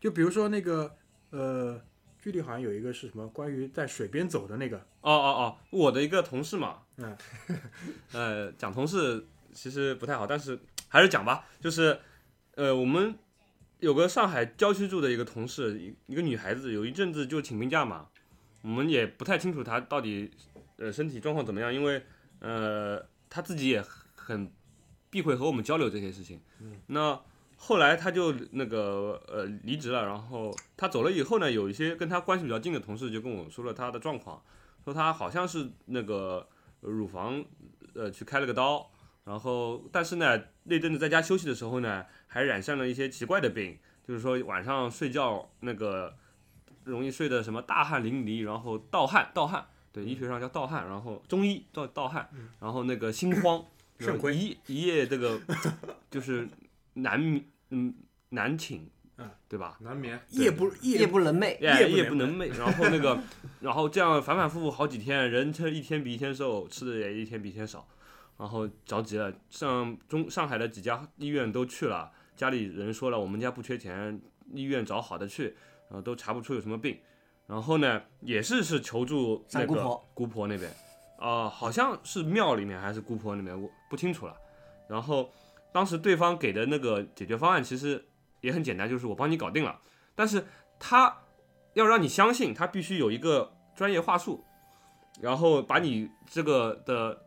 [0.00, 0.96] 就比如说那个
[1.30, 1.80] 呃，
[2.20, 7.16] 剧里好像有一个是什么关于在水边走的那个，哦哦哦，我的一个同事嘛，嗯，
[8.12, 10.58] 呃，讲同事其实不太好，但是
[10.88, 11.98] 还是讲吧，就是，
[12.54, 13.14] 呃，我们
[13.80, 18.08] 有个上海郊区住的一个同事，一一个女孩子，有一阵子就请病假嘛，
[18.62, 20.30] 我们也不太清楚她到底
[20.76, 22.02] 呃身体状况怎么样，因为
[22.40, 23.84] 呃她自己也
[24.14, 24.52] 很
[25.10, 27.20] 避讳和我们交流这些事情，嗯，那。
[27.58, 34.42] 后来他就那个呃离职了，然后他走了以后呢，有一些跟他关系比较近的同事就跟我说了他的状况，
[34.84, 36.46] 说他好像是那个
[36.82, 37.42] 呃乳房
[37.94, 38.90] 呃去开了个刀，
[39.24, 46.14] 然后但是呢那阵子在家休息的时候呢，还染上了一些奇怪的病，就是说晚上睡觉那个
[46.84, 52.28] 容易睡得什么大汗淋漓，然后盗汗盗汗，对医学上叫盗汗，然后中医叫盗汗，
[52.60, 53.64] 然后那个心慌，
[53.98, 54.36] 肾亏。
[54.36, 55.40] 一一夜这个
[56.10, 56.46] 就是
[56.92, 57.94] 难眠嗯
[58.28, 59.78] 难寝嗯，对吧？
[59.80, 61.58] 难眠，夜不夜夜不能寐。
[61.60, 63.18] 夜夜不能夜不能寐， 然后那个，
[63.60, 67.88] 然后这样反反复复好几天，人这一天比一天瘦，吃的也一天比一天少，
[68.36, 74.20] 然后着急了，上中上海的几家医院都去了，家里人说了，我们家不缺钱，
[74.52, 75.56] 医院找好的去，
[75.88, 76.98] 然后都查不出有什么病，
[77.46, 80.70] 然后呢，也是是求助那个姑婆姑婆那边，
[81.18, 84.36] 啊、好像是庙里面还是姑婆那边，我不清楚了，
[84.88, 85.30] 然后
[85.72, 88.04] 当时对方给的那个解决方案其实
[88.40, 89.78] 也很简单，就是我帮你搞定了。
[90.14, 90.46] 但是
[90.78, 91.18] 他
[91.74, 94.44] 要让你相信，他必须有一个专业话术，
[95.20, 97.22] 然后把你这个的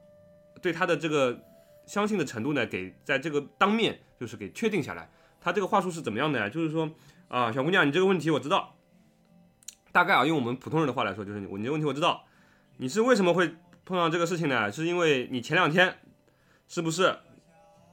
[0.61, 1.39] 对他的这个
[1.85, 5.09] 相信的程度呢，给在这个当面就是给确定下来。
[5.39, 6.49] 他这个话术是怎么样的呀？
[6.49, 6.89] 就是说
[7.29, 8.75] 啊，小姑娘，你这个问题我知道，
[9.91, 12.25] 大概啊，用我们普通人的话来说，就是你你这个问题我知道，
[12.77, 14.71] 你是为什么会碰到这个事情呢？
[14.71, 15.99] 是因为你前两天
[16.67, 17.17] 是不是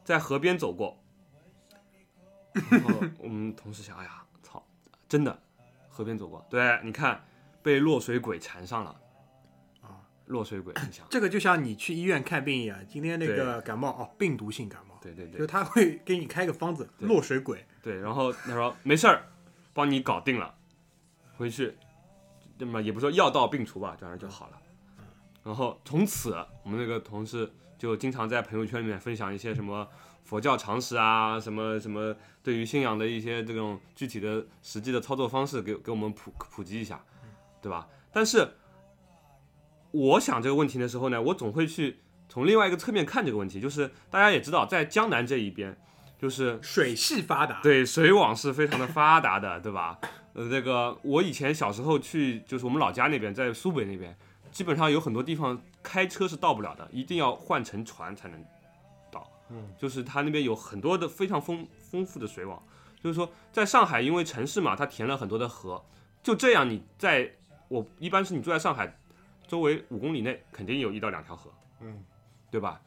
[0.04, 1.02] 在河边走过？
[2.70, 4.66] 然后我们同事想，哎呀，操，
[5.08, 5.42] 真的，
[5.90, 7.22] 河边走过，对，你看
[7.62, 8.96] 被落水鬼缠上了，
[9.82, 10.72] 啊，落水鬼，
[11.10, 19.26] 这个就像你去医院看病一样，今天那个感冒哦，病毒性感冒，对对对就他会给你开个方子，落水鬼，对，然后他说没事儿，
[19.74, 20.54] 帮你搞定了，
[21.36, 21.76] 回去，
[22.58, 24.58] 那么也不说药到病除吧，这样就好了。
[25.42, 29.86] 然后从此，我们那个同事就经常在朋友圈里面分享一些什么
[30.24, 37.00] 佛教常识啊，什么什么对于信仰的一些这种具体的实际的操作方式给给我们普普及一下，
[37.62, 37.86] 对吧？
[38.10, 38.48] 但是
[39.92, 45.78] 我想这个问题的时候呢，我总会去从另外一个侧面看这个问题，就是大家也知道，在江南这一边，
[46.18, 50.00] 就是水系发达，对，水网是非常的发达的，对吧？
[50.36, 54.14] 呃，这个我以前小时候去，就是我们老家那边，在苏北那边，
[54.52, 58.38] 基本上有很多地方开车是到不了的，一定要换乘船才能
[59.10, 59.26] 到。
[59.48, 62.62] 嗯，就是它那边有很多的非常丰丰富的水网，
[63.02, 65.82] 就是说在上海，因为城市嘛，它填了很多的河，
[66.22, 67.32] 就这样你在
[67.68, 68.94] 我一般是你住在上海
[69.46, 72.04] 周围五公里内，肯定有一到两条河，嗯，
[72.50, 72.78] 对吧？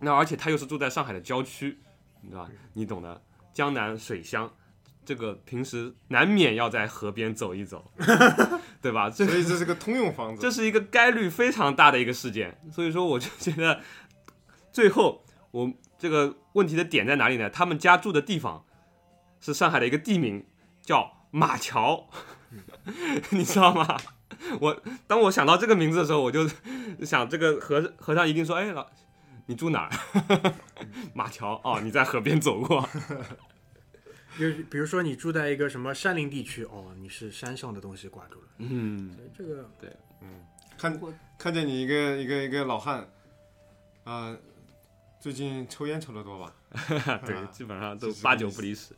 [0.00, 1.78] 那而且他又是住在上海的郊区，
[2.20, 2.50] 你知道吧？
[2.72, 4.50] 你懂的，江南水乡，
[5.08, 7.90] 这个平时难免要在河边走一走，
[8.82, 9.08] 对吧？
[9.08, 10.42] 这所以这是个通用房子。
[10.42, 13.80] 这是一个概率非常大的一个事件，所以说我就觉得，
[14.70, 17.48] 最后我这个问题的点在哪里呢？
[17.48, 18.66] 他们家住的地方
[19.40, 20.44] 是上海的一个地名，
[20.82, 22.10] 叫马桥，
[23.32, 23.96] 你知道吗？
[24.60, 26.46] 我当我想到这个名字的时候，我就
[27.02, 28.86] 想这个和和尚一定说，哎老，
[29.46, 30.52] 你住哪儿？
[31.16, 32.86] 马桥哦，你在河边走过，
[34.38, 38.48] 就是比如说你住在一个什么山林地区，哦，你是山上的东西挂住了。
[38.58, 40.44] 嗯，对这个对，嗯
[40.78, 41.00] 看
[41.36, 43.08] 看见你一个一个一个老汉，
[44.04, 44.36] 啊、
[45.18, 46.54] 最近抽烟抽的多 吧？
[47.26, 48.94] 对，基本上都八九不离十。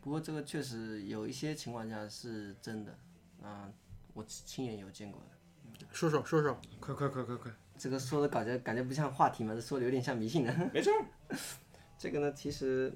[0.00, 2.96] 不过这个确实有一些情况下是真的，
[3.42, 3.68] 啊、
[4.12, 5.86] 我亲眼有见过的。
[5.90, 7.50] 说说说说，快快快快快！
[7.76, 10.70] 这个说的感觉感觉不像话题嘛，这说的有点像迷信的。
[10.72, 10.92] 没错，
[11.98, 12.92] 这个呢，其实，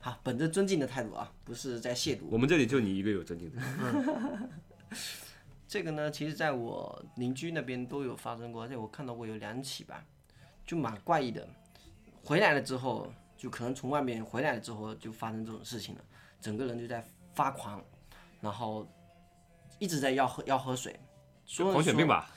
[0.00, 2.20] 好，本着尊敬的态度啊，不是在亵渎。
[2.30, 3.62] 我们这里就你一个有尊敬的。
[5.66, 10.02] 这个呢，其实在我邻居那边都有发生过，而且我看到过有两起吧，
[10.64, 11.46] 就蛮怪异的。
[12.24, 16.00] 回来了之后，就可能从外面回来了之后，就发生这种事情了，
[16.40, 17.84] 整个人就在发狂，
[18.40, 18.86] 然后
[19.78, 20.98] 一直在要喝要喝水，
[21.44, 22.30] 说狂犬病吧？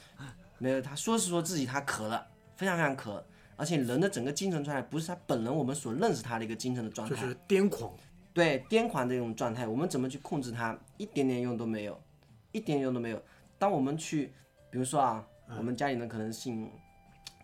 [0.57, 3.25] 没有，他说是说自己他渴了，非常非常渴，
[3.61, 7.93] 而且人的整个精神状态不是他本人我们所认识他的一个精神的状态，就是癫狂，
[8.33, 12.01] 对癫狂这种状态，我们怎么去控制它，一点点用都没有，
[12.53, 13.21] 一点用都没有。
[13.59, 14.33] 当我们去，
[14.71, 15.23] 比如说啊，
[15.59, 16.71] 我们家里人可能信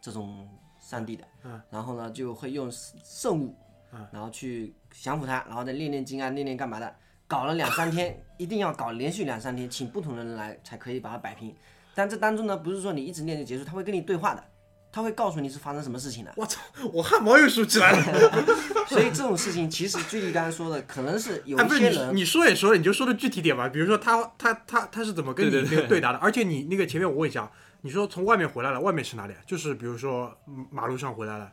[0.02, 0.50] 这种
[0.80, 3.54] 上帝的，嗯然后呢就会用圣物，
[3.94, 6.96] 嗯然后去降服它，然后再念念经啊，念念干嘛的，
[7.28, 11.56] 搞了两三天，一定要搞连续两三天，请不同的人来才可以把它摆平。
[11.94, 14.44] 但这当中呢，不是说你一直念就结束，他会跟你对话的，
[14.98, 16.34] 他会告诉你是发生什么事情的。
[16.36, 16.60] 我操，
[16.92, 18.46] 我汗毛又竖起来了。
[18.90, 23.70] 所以这种事情，其实距离刚才说的，可能是有些人你说也说了，你就说的具体点吧。
[23.70, 25.52] 比如说他他他他是怎么跟你
[25.88, 26.18] 对答的？
[26.18, 27.48] 而且你那个前面我问一下，
[27.82, 29.36] 你说从外面回来了，外面是哪里？
[29.46, 31.52] 就是比如说嗯马路上回来了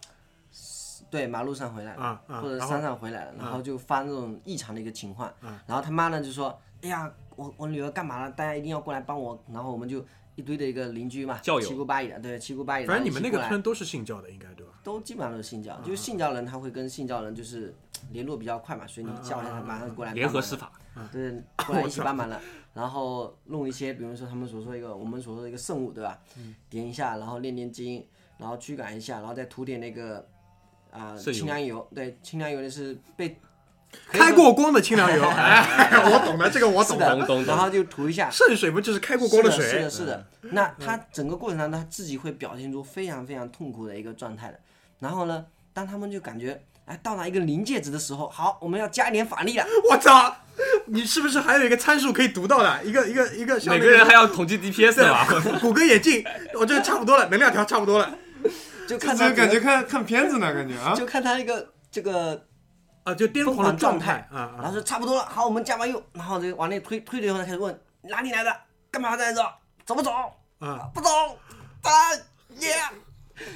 [1.10, 2.02] 对马路上回来了。
[2.02, 5.30] 啊啊，或者山上回来了，然后就发生这种异常的一个情况，
[5.66, 8.30] 然后他妈呢就说：“哎呀，我我女儿干嘛了？
[8.30, 10.02] 大家一定要过来帮我。”然后我们就
[10.36, 11.66] 一堆的一个邻居嘛，教友。
[11.66, 14.72] 七姑八姨的，对，七姑八姨的，反正你们那个村都是信教的，应该对吧？
[14.82, 17.74] 都基本上都是信教，就是信教人他会跟信教人就是
[18.12, 20.72] 联络比较快嘛，所以你叫他，他马上过来联合施法，
[21.12, 22.40] 对，过来一起帮忙了，
[22.74, 26.18] 然后弄一些，比如说他们所说一个我们所说的一个圣物，对吧？
[26.68, 28.04] 点一下，然后念念经，
[28.36, 30.28] 然后驱赶一下，然后再涂点那个
[30.90, 33.40] 啊、清凉油，对，清凉油的是被
[34.10, 38.30] 开过光的清凉油， 哎，我懂的，这个我懂懂懂然后就涂一下。
[38.30, 39.66] 圣水不就是开过光的，水？
[39.66, 40.26] 是的，是的。
[40.42, 44.58] 那他整个过程当中，他自己会表现出非常非常痛苦的一个状态的。
[45.00, 49.66] 然后呢，当他们就感觉哎到达一个临界值的时候，好，我们要加一点法力了。
[49.90, 50.36] 我操！
[50.86, 52.84] 你是不是还有一个参数可以读到的？
[52.84, 55.26] 一个一个一个每个人还要统计 DPS 的吧？
[55.60, 58.16] 谷歌眼镜，我这个差不多了，能量条差不多了
[58.86, 62.46] 就感觉看看片子呢，感觉啊，就看他一个这个，
[63.04, 64.54] 啊，就癫疯狂的状态啊啊！
[64.56, 68.50] 然后说差不多了，好，我们加把油，然后就往那推推了以后，他开始问哪里来的，
[68.90, 69.42] 干嘛在这，
[69.84, 70.10] 走不走？
[70.58, 71.10] 啊，不走，
[71.82, 71.90] 啊
[72.60, 72.74] 耶！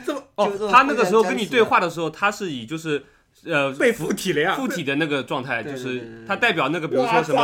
[0.04, 3.02] 这么哦他那个时候跟你对话的时候，他是以就是
[3.46, 4.54] 呃被附体了呀！
[4.54, 7.40] 附体的那个状态，就是他代表那个比如说什么！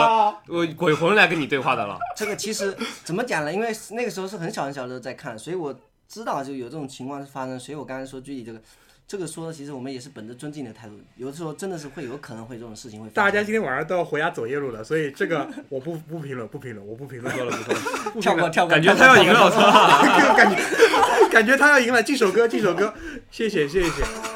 [0.49, 1.99] 呃鬼魂来跟你对话的了。
[2.15, 3.51] 这个其实怎么讲呢？
[3.51, 5.75] 因为那个时候是很小很小的时候在看，所以我
[6.07, 8.61] 知道就有这种情况是发生，所以我刚才说具体这个。
[9.07, 13.09] 这个说的其实我们也是本着尊敬的态度，有的时候真的是会有可能会这种事情会。
[13.11, 17.35] 大家今天晚上都要回家走夜路了，所以这个我不不评论，不评论，我不评论。
[17.37, 20.35] 说了不说了， 跳过跳过， 感觉他要赢了，我操！
[20.35, 22.95] 感觉感觉他要赢了，这首歌，这首歌，
[23.31, 24.34] 谢谢谢谢。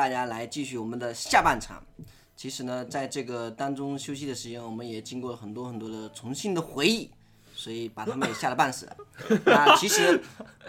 [0.00, 1.84] 大家来继续我们的下半场。
[2.34, 7.10] 其实呢，在这个当中休息的时间，我们也经过了很多很多的重新的回忆，
[7.54, 8.88] 所以把他们也吓得半死。
[9.44, 10.18] 那其实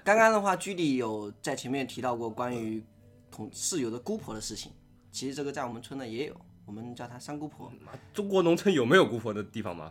[0.03, 2.83] 刚刚的话，居里有在前面提到过关于
[3.31, 4.69] 同室友的姑婆的事情。
[5.13, 7.71] 其实这个在我们村呢也有，我们叫她三姑婆，
[8.13, 9.89] 中国农村有没有姑婆的地方吗？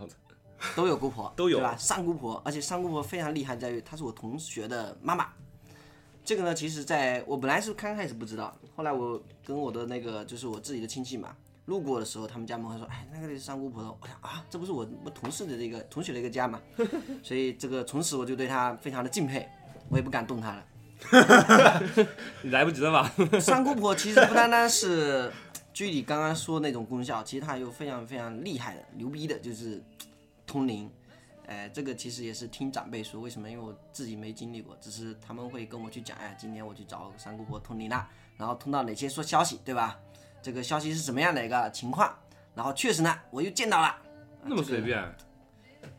[0.77, 1.75] 都有姑婆， 都有对吧？
[1.79, 5.29] 三姑婆，而且三姑婆非常厉害，在于她是我同学的妈妈。
[6.23, 13.91] 这个呢，其实在我本来是刚开始不知道，后来我跟我的那个就是我自己的亲戚嘛，路过的时候，他们家门口说，哎，那个是三姑婆的。
[14.01, 16.59] 我想啊，这不是我我同事的这个同学的一个家嘛，
[17.23, 19.47] 所以这个从此我就对他非常的敬佩，
[19.91, 20.65] 我也不敢动他了。
[22.41, 23.13] 你来不及了吧？
[23.39, 25.31] 三姑婆其实不单单是
[25.75, 29.79] 居里刚刚说那种功效，其实她有非常非常厉害的、牛逼的，就是
[30.47, 30.91] 通灵。
[31.47, 33.51] 哎，这个其实也是听长辈说，为什么？
[33.51, 38.09] 因为我自己没经历过，只是他们会跟我去讲，哎，今天我去找三姑婆通灵了，
[38.41, 39.99] 然后通到哪些说消息，对吧？
[40.41, 42.13] 这个消息是什么样的一个情况？
[42.55, 43.95] 然后确实呢，我又见到了。
[44.43, 45.15] 那么随便，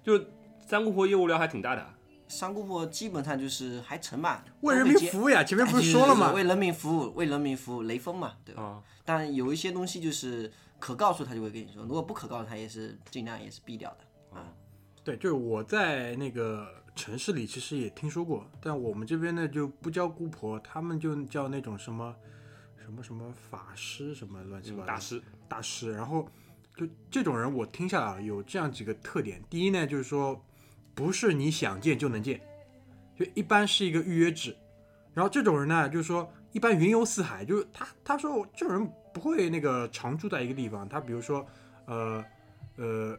[0.03, 0.19] 就
[0.67, 1.87] 三姑婆业务量还挺大的。
[2.27, 6.31] 三姑婆基本上就是还成嘛，为人民服务呀，前面不是说了吗？
[6.31, 8.63] 为人民服务，为人民服务，雷锋嘛，对吧？
[8.63, 14.47] 啊，但有一些东西就是可告诉他就会跟你说，如果不可告诉他，也是尽量也是避掉的啊。
[15.03, 22.15] 对，就是我在那个城市里其实也听说过，但我们这边呢就不叫姑婆，他们就叫那种什么
[22.77, 25.91] 什么什么法师什么乱七八糟大师，大师。
[25.91, 26.27] 然后
[26.75, 29.41] 就这种人，我听下来啊有这样几个特点。
[29.49, 30.43] 第一呢，就是说
[30.93, 32.39] 不是你想见就能见，
[33.15, 34.55] 就一般是一个预约制。
[35.13, 41.45] 然后这种人呢，就是说一般云游四海，就是他他说这种人不会那个常住在一个地方，他比如说
[41.85, 42.23] 呃
[42.75, 43.17] 呃。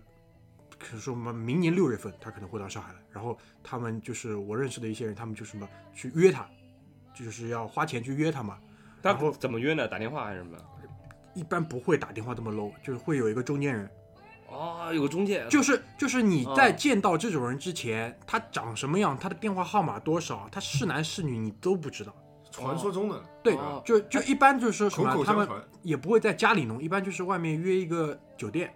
[0.78, 6.46] 可能说我们明年六月份他可能会到上海来，然后他们就是我认识的一些人，他们就什么去约他，
[7.14, 8.58] 就是要花钱去约他嘛。
[9.02, 9.86] 他然后怎么约呢？
[9.86, 10.56] 打电话还是什么？
[11.34, 13.90] 一般不会打电话这么 low，就是会有一个中间人，
[14.48, 22.14] 哦，有个中介，就是就是你在见到这种人之前，他长什么样，他的电话号码多少，他是男是女你都不知道。
[22.50, 25.48] 传说中的，对哦，就就一般就是说什口么，他们。
[25.82, 28.72] 也不会在家里弄，一般就是外面约一个酒店。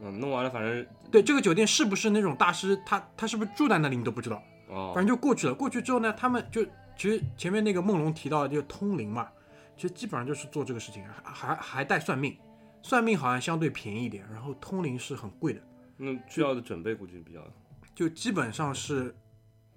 [0.00, 4.42] 嗯，弄完了反正对，这个酒店是不是那种大师，他他是不是住在那里你都不知道。
[4.68, 5.54] 哦反，正就过去了。
[5.54, 6.64] 过去之后呢，他们就
[6.96, 9.28] 其实前面那个梦龙提到的就通灵嘛，
[9.76, 12.36] 其实基本上就是做这个事情，还还还带算命，
[12.82, 15.60] 算命好像相对便宜一点，然后通灵是很贵的，
[15.96, 17.40] 那需要的准备估计比较
[17.94, 19.14] 就基本上是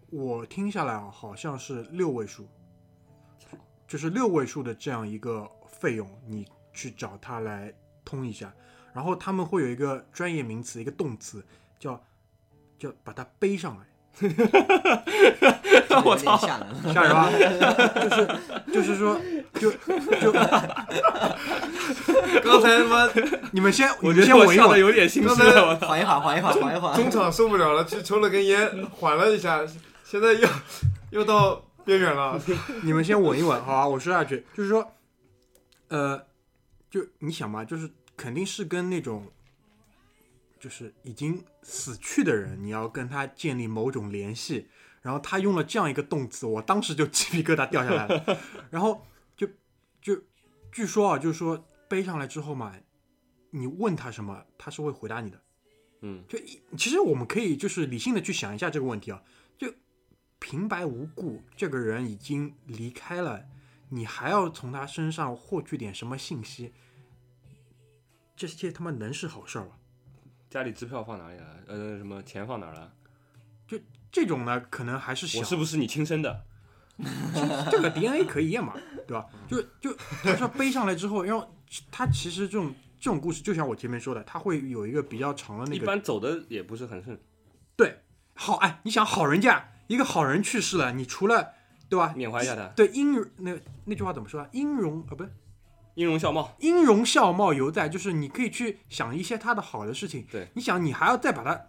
[0.10, 2.48] 我听下来啊，好像是六位数，
[3.88, 7.72] 就是六位数的这样一个费用，你去找他来
[8.04, 8.52] 通一下，
[8.94, 11.44] 然后他们会有一个专业名词，一个动词
[11.80, 12.02] 叫
[12.78, 13.86] 叫把它背上来。
[16.04, 16.68] 我操，吓人。
[16.94, 17.32] 吓人吧？
[18.02, 18.28] 就是
[18.74, 19.20] 就是说，
[19.54, 19.72] 就
[20.20, 20.32] 就
[22.44, 23.08] 刚才他妈
[23.52, 25.88] 你们先，我觉得我笑的有点心虚刚才了，我操。
[25.88, 26.94] 缓一缓，缓一缓，缓一缓。
[26.96, 29.66] 中场受不了了，去抽了根烟，缓了一下，
[30.04, 30.48] 现在又
[31.12, 32.40] 又到边缘了。
[32.84, 33.88] 你们先稳一稳，好吧？
[33.88, 34.96] 我说下去，就是说，
[35.90, 36.22] 呃，
[36.90, 37.90] 就你想嘛，就是
[38.20, 39.32] 肯定是跟那种，
[40.60, 44.68] 就是已经死去的人，你要跟他建立某种联系，
[45.02, 48.38] 然后他用了这样一个动词，我当时就鸡皮疙瘩掉下来了，
[48.70, 49.08] 然后
[49.38, 49.48] 就
[50.02, 50.22] 就
[50.70, 52.76] 据说啊，就是说背上来之后嘛，
[53.52, 55.42] 你问他什么，他是会回答你的。
[56.02, 59.24] 嗯，就一其实我们可以就是理性的去想一下这个问题啊，
[59.58, 59.74] 就
[60.40, 63.46] 平白无故这个人已经离开了，
[63.88, 66.74] 你还要从他身上获取点什么信息，
[68.40, 69.72] 这些他妈能是好事儿吗？
[70.50, 71.46] 家里支票放哪里了？
[71.68, 72.90] 呃，什么钱放哪儿了？
[74.10, 76.46] 这种呢，可能还是小我是不是你亲生的？
[77.70, 78.74] 这个 DNA 可以验嘛，
[79.06, 79.28] 对吧？
[79.48, 81.54] 就就他说背上来之后，然后
[81.92, 87.20] 他其实这种这种故事，就像我前面说的，他会有一个比较长的那个一般走的也不是很顺，
[87.76, 88.00] 对
[88.34, 91.50] 好哎，你想好人家一个好人去世了，你除了
[91.90, 92.14] 对吧？
[92.16, 94.48] 缅怀一下他，对音那那句话怎么说啊？
[94.54, 95.30] 音容啊，不是
[96.00, 96.56] 音容笑貌。
[96.60, 100.26] 音容笑貌犹在，就是你可以去想一些他的好的事情。
[100.32, 101.60] 对，你想你还要再把它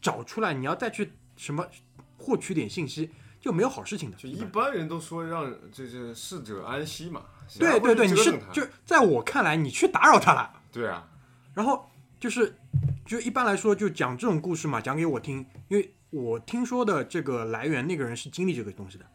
[0.00, 1.64] 找出来，你要再去什么
[2.16, 3.08] 获取点信息，
[3.40, 4.16] 就没有好事情的。
[4.16, 7.22] 就一般人都说让这这逝者安息嘛。
[7.56, 10.52] 对对对，你是就在我看来，你去打扰他了。
[10.72, 11.08] 对啊，
[11.54, 12.58] 然后就是
[13.06, 19.06] 就一般来说，就讲这种故事嘛，讲给我听，因为我听说的这个来源，那个人是经历这个东西的，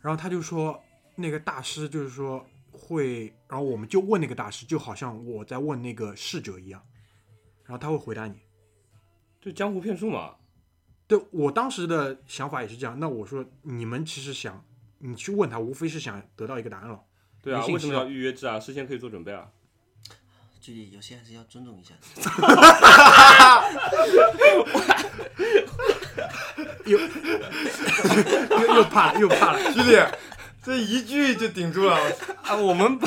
[0.00, 0.82] 然后他就说
[1.14, 2.44] 那个大师就是说
[2.76, 6.82] 会，然后我们就问那个大师，就好像我在问那个逝者一样，
[7.64, 8.34] 然后他会回答你。
[9.40, 10.34] 就江湖骗术嘛，
[11.06, 14.62] 对我当时的想法也是这样，那我说你们其实想，
[14.98, 17.02] 你去问他，无非是想得到一个答案了。
[17.42, 18.60] 对啊，为什么要预约制啊？
[18.60, 19.48] 事先可以做准备啊。
[20.60, 21.94] 距离有些还是要尊重一下。
[26.86, 29.72] 又又怕了，又怕了。
[29.72, 29.96] 兄弟，
[30.66, 31.96] 这一句就顶住了。
[32.42, 32.98] 啊，我们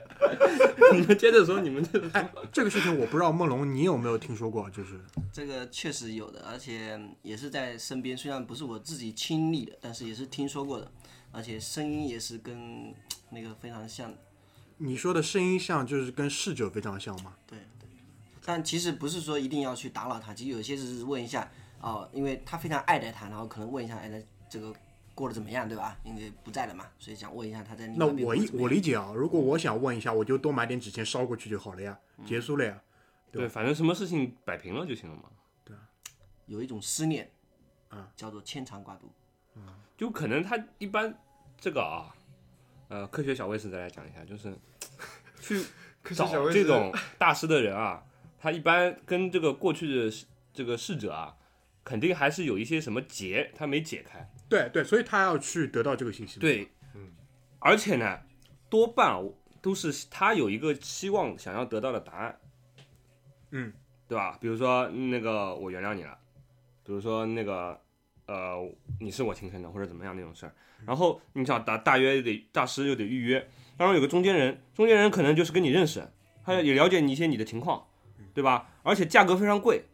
[0.94, 2.10] 你们接着说，你们接着说。
[2.14, 4.70] 哎，这个事情我不知道梦龙你有没有听说过？
[4.70, 4.98] 就是
[5.30, 10.90] 这个确实有的，而且也是在身边，虽然不是我自己亲历的，但是也是听说过的，
[11.32, 12.94] 而且声音也是跟
[13.28, 14.16] 那个非常像的。
[14.78, 17.34] 你说的声音像，就是跟逝者非常像吗？
[17.46, 17.86] 对对，
[18.42, 21.46] 但其实不是说一定要去打扰他，其实有些只是问一下
[21.78, 24.18] 哦、因为他非常爱戴他，然后可能问一下，哎，那
[24.48, 24.74] 这个
[25.16, 25.98] 过得怎么样，对吧？
[26.04, 32.80] 因为不在了嘛，所以想问一下他在你那那我一我理解啊，如果我想问一下，我就多买点纸钱烧过去就好了呀，嗯结束了呀。
[33.32, 35.24] 对，反正什么事情摆平了就行了嘛。
[35.64, 35.80] 对啊
[36.44, 37.30] 有一种思念
[37.88, 39.10] 啊，叫做牵肠挂肚。
[39.96, 41.18] 就可能他一般
[41.58, 42.12] 这个啊，
[42.88, 44.54] 呃，科学小卫士再来讲一下，就是
[45.40, 45.64] 去
[46.14, 48.04] 找这种大师的人啊，
[48.38, 50.16] 他一般跟这个过去的
[50.52, 51.34] 这个逝者啊，
[51.82, 54.30] 肯定还是有一些什么结他没解开。
[54.48, 57.12] 对对，所以他要去得到这个信息。，对，嗯
[57.58, 58.20] 而且呢，
[58.68, 59.20] 多半啊
[59.60, 62.38] 都是他有一个期望想要得到的答案，
[63.50, 63.72] 嗯，
[64.06, 64.38] 对吧？
[64.40, 66.16] 比如说那个我原谅你了，
[66.84, 67.80] 比如说那个
[68.26, 68.56] 呃
[69.00, 70.54] 你是我亲生的或者怎么样那种事儿，
[70.86, 76.06] 然后你想大大约得大师又得预约，当然有个中间人，中间人可能就是跟你认识，
[76.44, 77.88] 他也了解你一些你的情况，
[78.32, 78.68] 对吧？
[78.84, 79.86] 而且价格非常贵，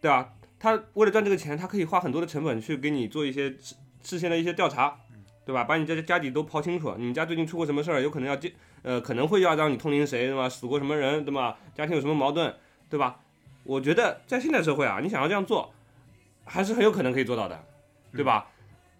[0.00, 0.34] 对吧？
[0.58, 3.56] 他为了赚这个钱，他可以花很多的成本去给你做一些
[4.02, 4.96] 事事先的一些调查，
[5.44, 5.64] 对吧？
[5.64, 10.48] 把你家家底都刨清楚，你们家最近出过什么事儿，有可能要接，呃，可能会要让你通灵谁，对吧？
[10.48, 11.56] 死过什么人，对吧？
[11.74, 12.54] 家庭有什么矛盾，
[12.90, 13.16] 对吧？
[13.64, 15.72] 我觉得在现代社会啊，你想要这样做，
[16.44, 17.64] 还是很有可能可以做到的，
[18.12, 18.48] 对吧？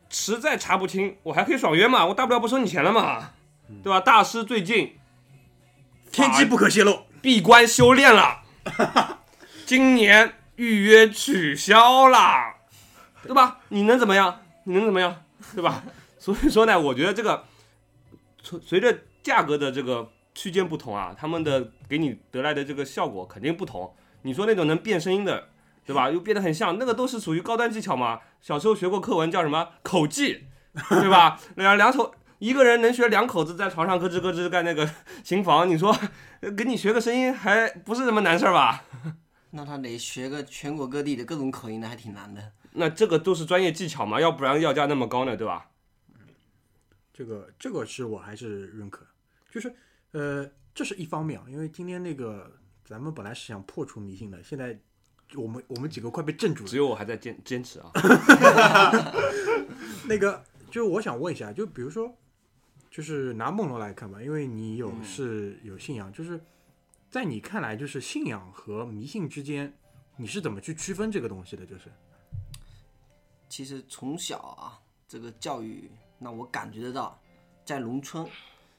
[0.09, 3.31] 实在查不清，我还可以爽约嘛，我大不了不收你钱了嘛，
[3.83, 3.99] 对吧？
[3.99, 4.97] 大师最近
[6.11, 7.07] 天机不可泄露。
[7.23, 8.43] 闭关修炼了，
[9.65, 12.57] 今年预约取消了，
[13.23, 13.61] 对吧？
[13.69, 14.42] 你能怎么样？
[14.65, 15.25] 你能怎么样？
[15.55, 15.83] 对吧？
[16.19, 17.45] 所以说呢，我觉得这个
[18.43, 23.93] 随随着价格的这个区间不同啊，他们的给你得来的这个效果肯定不同。
[24.23, 25.49] 你说那种能变声音的，
[25.85, 26.11] 对吧？
[26.11, 28.21] 又变得很像，那个都是属于高端技巧嘛。
[28.41, 30.45] 小时候学过课文叫什么口技，
[30.89, 31.41] 对吧？
[31.57, 34.89] 两两口一个人能学两口子在床上咯吱咯吱干那个
[35.25, 35.93] 琴房，你说
[36.57, 38.85] 给你学个声音还不是什么难事儿吧？
[39.51, 42.41] 那他得学个全国各地的各种口音的，还挺难的。
[42.73, 45.71] 那这个都是专业技巧嘛，要不然要价那么高呢，对吧？
[47.13, 49.07] 这个这个是我还是认可，
[49.51, 49.75] 就是
[50.13, 52.51] 呃，这是一方面啊，因为今天那个
[52.85, 54.79] 咱们本来是想破除迷信的，现在
[55.35, 56.79] 我们我们几个快被镇住了只。
[56.79, 57.91] 有我还在坚坚持啊。
[60.09, 62.17] 那个就是我想问一下，就比如说，
[62.91, 66.41] 就是拿梦龙来看吧，因为你有嗯是有信仰，就是
[67.11, 69.75] 在你看来，就是信仰和迷信之间，
[70.17, 71.67] 你是怎么去区分这个东西的？
[71.67, 71.93] 就是
[73.53, 77.21] 其实从小啊，这个教育让我感觉得到，
[77.67, 78.27] 在农村，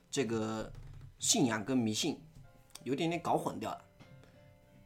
[0.09, 0.73] 这个
[1.19, 2.19] 信仰跟迷信
[2.83, 3.81] 有点点搞混掉了。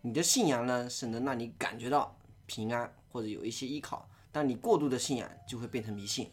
[0.01, 2.13] 你的信仰呢，是能让你感觉到
[2.47, 6.29] 平安或者有一些依靠，但你过度的信仰就会变成迷信。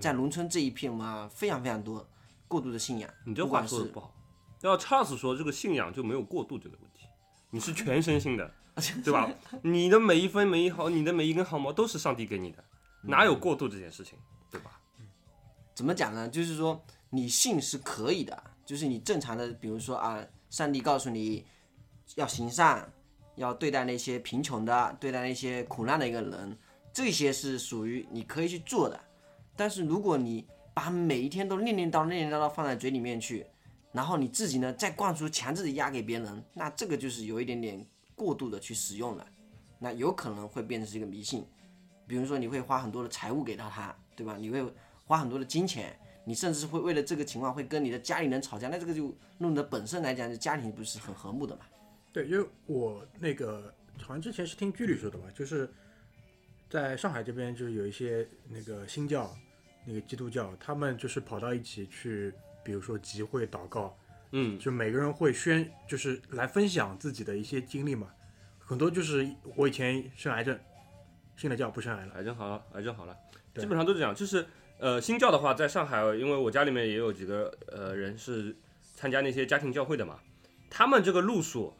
[0.00, 2.08] 在农村这一片嘛，非常非常多
[2.46, 3.10] 过度的信仰。
[3.26, 4.14] 你这不管是话说的不好。
[4.60, 7.04] 要 Charles 说，这个信仰就没有过度这个问题，
[7.50, 8.54] 你是全身心的，
[9.04, 9.30] 对吧？
[9.62, 12.64] 你的每一分每一毫，你的每一根毫毛都是上帝给你的，
[13.02, 14.18] 哪有过度这件事情，
[14.50, 14.80] 对吧？
[15.74, 16.28] 怎么讲呢？
[16.28, 21.44] 就是说你信是可以的，就是你正常的，比如说啊，上帝告诉你
[22.14, 22.90] 要行善，
[23.36, 26.56] 要对待那些贫穷的，对待那些苦难的一个人，
[26.92, 28.98] 这些是属于你可以去做的。
[29.54, 33.46] 但是如果你把每一天都念念叨念念叨叨放在嘴里面去，
[33.92, 39.26] 然后你自己呢再灌输强制的压给别人，那这个就是有一点点过度的去使用了，
[39.78, 41.44] 那有可能会变成是一个迷信。
[42.06, 44.36] 比如说你会花很多的财物给到他，对吧？
[44.38, 44.62] 你会
[45.04, 51.62] 花很多的金钱，你甚至会为了这个情况会跟你的家里人吵架，那这个就弄得本身来讲，就家庭不是很和睦的嘛。
[52.12, 55.72] 对，因为我那个好像之前是听居里说的吧，就是
[56.68, 59.34] 在上海这边，就是有一些那个新教、
[59.86, 63.96] 那个基督教，他们就是跑到一起去，比如说集会祷告，
[64.32, 68.08] 嗯，就每个人会宣，就是来分享自己的一些经历嘛。
[68.58, 70.58] 很多就是我以前生癌症，
[71.36, 72.14] 信了教不生癌了。
[72.14, 73.14] 癌症好了，癌症好了，
[73.52, 74.14] 对基本上都是这样。
[74.14, 74.46] 就是
[74.78, 78.56] 呃，新教的话，在上海，因为我家里面也有几个呃人是
[78.94, 80.18] 参加那些家庭教会的嘛，
[80.70, 81.74] 他们这个路数，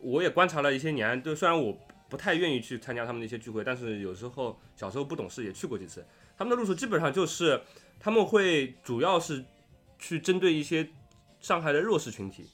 [0.00, 1.22] 我也观察了一些年。
[1.22, 1.78] 就虽然我
[2.08, 6.04] 不太愿意去参加他们那些聚会，但是有时候小时候不懂事也去过几次。
[6.36, 7.60] 他们的路数基本上就是
[8.00, 9.44] 他们会主要是
[9.98, 10.88] 去针对一些
[11.42, 12.46] 上海的弱势群体，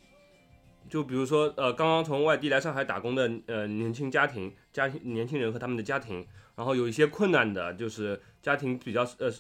[0.89, 6.27] 就比如说呃，刚刚从外地来上海打工的呃年轻家庭、家庭年轻人和他们的家庭，
[6.57, 9.31] 然后有一些困难的，就是家庭比较呃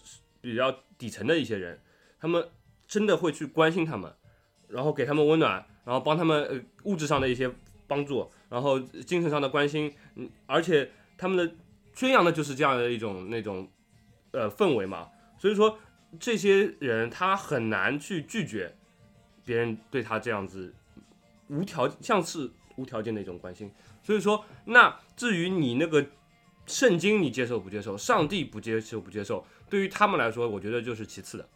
[0.40, 1.80] 比较底层的一些人，
[2.20, 2.46] 他们
[2.86, 4.12] 真的会去关心他们，
[4.68, 7.50] 然后给他们温暖，然后帮他们呃物质上的一些
[7.86, 11.54] 帮助，然后精神上的关心，嗯，而且他们的
[11.94, 13.66] 宣扬的就是这样的一种那种
[14.32, 15.78] 呃氛围嘛，所以说
[16.20, 18.76] 这些人他很难去拒绝
[19.48, 20.74] 别人对他这样子
[21.48, 23.72] 无条像是无条件的一种关心，
[24.02, 26.04] 所以说那至于你那个
[26.66, 31.48] 圣经你接受不接受，上帝不接受不接受，对于他们来说，我觉得就是其次的。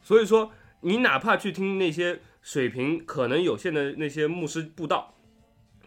[0.00, 5.12] 所以说，你哪怕去听那些水平可能有限的那些牧师布道，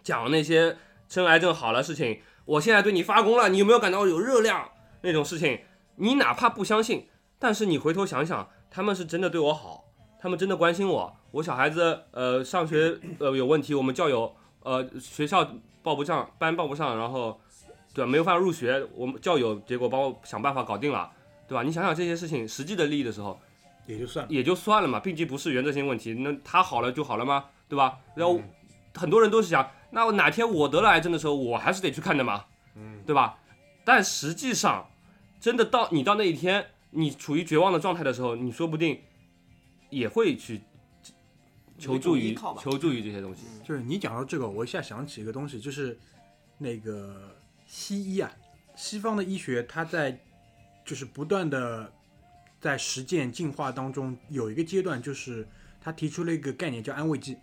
[0.04, 4.70] 讲那些生癌症好了事情，我现在对你发功了，你有没有感到有热量
[5.02, 5.62] 那种事情？
[5.96, 7.08] 你哪怕不相信，
[7.40, 9.85] 但是你回头想想，他们是真的对我好，
[10.26, 11.16] 他们真的关心我。
[11.30, 15.48] 我小孩子呃上学呃有问题，我们教友呃学校
[15.84, 17.40] 报不上，班报不上，然后
[17.94, 21.12] 对吧没有办法入学，我们教友结果帮我想办法搞定了，
[21.48, 21.62] 对吧？
[21.62, 23.40] 你想想这些事情实际的利益的时候，
[23.86, 24.32] 也就算了。
[24.32, 27.46] 也就算了嘛，毕竟不是原则性问题，那他好了就好了吗？
[27.70, 28.00] 对吧？
[28.16, 28.42] 然后
[28.96, 33.38] 很多人都是想，那我哪天我得了癌症的时候，我还是得去看的嘛，嗯，对吧？
[33.84, 34.90] 但实际上，
[35.40, 39.02] 真的到你到那一天，你处于绝望的状态的时候，你说不定
[39.96, 40.62] 也会去
[41.78, 43.44] 求助于求助于这些东西。
[43.64, 45.98] 就是你讲到这个，我一下想起一个东西，就是
[46.58, 47.34] 那个
[47.66, 48.30] 西医啊，
[48.76, 50.20] 西方的医学，它在
[50.84, 51.92] 就是不断的
[52.60, 55.48] 在实践进化当中，有一个阶段就是
[55.80, 57.38] 他提出了一个概念叫安慰剂。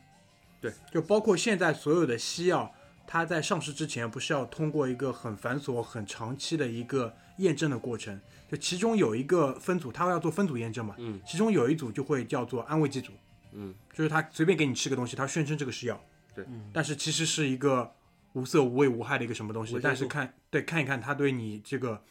[0.60, 2.70] 对，就包括现在所有的西药，
[3.06, 8.20] 它在上市之前不是要通过一个很繁琐、很长期的一个验证的过程，
[8.52, 13.10] 就其中有一个分组，他要做分组验证嘛，嗯，其中有一组就会叫做安慰剂组，
[13.52, 15.98] 嗯，就是他随便给你吃个东西，他宣称这个是药，
[16.34, 17.90] 对，但是其实是一个
[18.34, 22.04] 无色无味无害的一个什么东西但是看对看一看他对你这个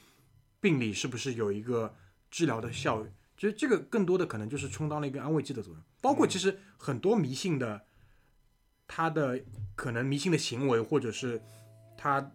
[0.59, 1.93] 病理是不是有一个
[2.31, 7.79] 治疗的效应，其实这个更多的可能就是充当了一个安慰剂的作用，包括其实很多迷信的，
[8.87, 9.39] 他的
[9.75, 11.39] 可能迷信的行为或者是
[11.95, 12.31] 他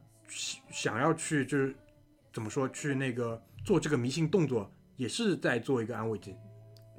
[0.71, 1.75] 想要去就是
[2.37, 6.37] 怎么说去那个做这个迷信动作，也是在做一个安慰剂。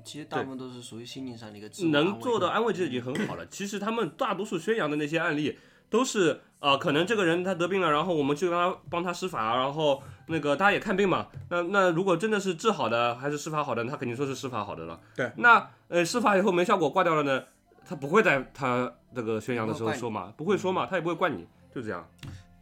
[0.04, 3.46] 其实大部分都是属于心灵上的一个能做到安慰剂已经很好了。
[3.46, 5.60] 其实他们大多数宣扬的那些案例
[5.92, 11.28] 都是，呃，可能这个人他得病了，然后我们去帮他帮他施法，然后那个大家也看病嘛。
[11.52, 15.00] 那那如果真的是治好的，还是施法好的，他肯定说是施法好的了。
[15.16, 15.32] 对。
[15.38, 17.44] 那呃，施法以后没效果挂掉了呢，
[17.86, 22.10] 他不会在他这个宣扬的时候说嘛，不会说嘛，他也不会怪你，就这样。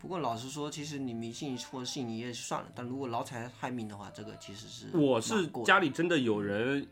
[0.05, 6.87] 不过老实说，其实你迷信或者信你也算了，但如果劳财害命的话，这个其实是我是家里真的有人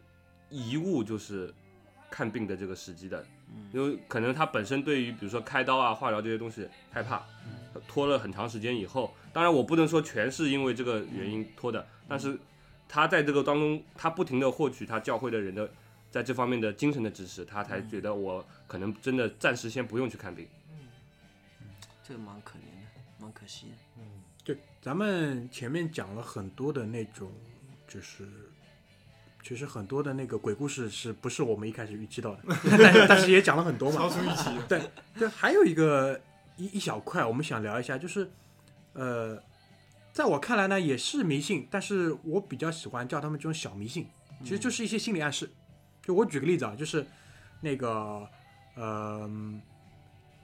[0.50, 1.54] 遗物，就是
[2.10, 3.24] 看病的这个时机的，
[3.72, 7.24] 因为可能他本身对于比如说开刀啊、化疗这些东西害怕，
[7.88, 12.36] 拖了很长时间以后，当然我不能说全是因为这个原因拖的，但是
[12.90, 15.70] 他在这个当中，他不停的获取他教会的人的
[16.10, 20.48] 在这方面的精神的支持，他才觉得我可能真的暂时先不用去看病。
[22.06, 22.73] 这个蛮可怜的，
[23.24, 24.04] 蛮可惜的。
[24.44, 27.32] 就咱们前面讲了很多的那种，
[27.88, 28.28] 就是
[29.42, 32.42] 其实很多的那个鬼故事是不是我们一开始预期到的？
[32.78, 34.10] 但是但是也讲了很多嘛超。
[34.10, 34.68] 出预期。
[34.68, 34.82] 对，
[35.18, 36.20] 就还有一个
[36.58, 38.30] 一一小块，我们想聊一下，就是
[38.92, 39.42] 呃，
[40.12, 44.08] 在我看来呢，也是迷信，但是我比较喜欢叫他们这种小迷信，
[44.44, 45.50] 其实就是一些心理暗示。
[46.02, 47.06] 就我举个例子啊，就是
[47.62, 48.28] 那个
[48.76, 49.30] 呃，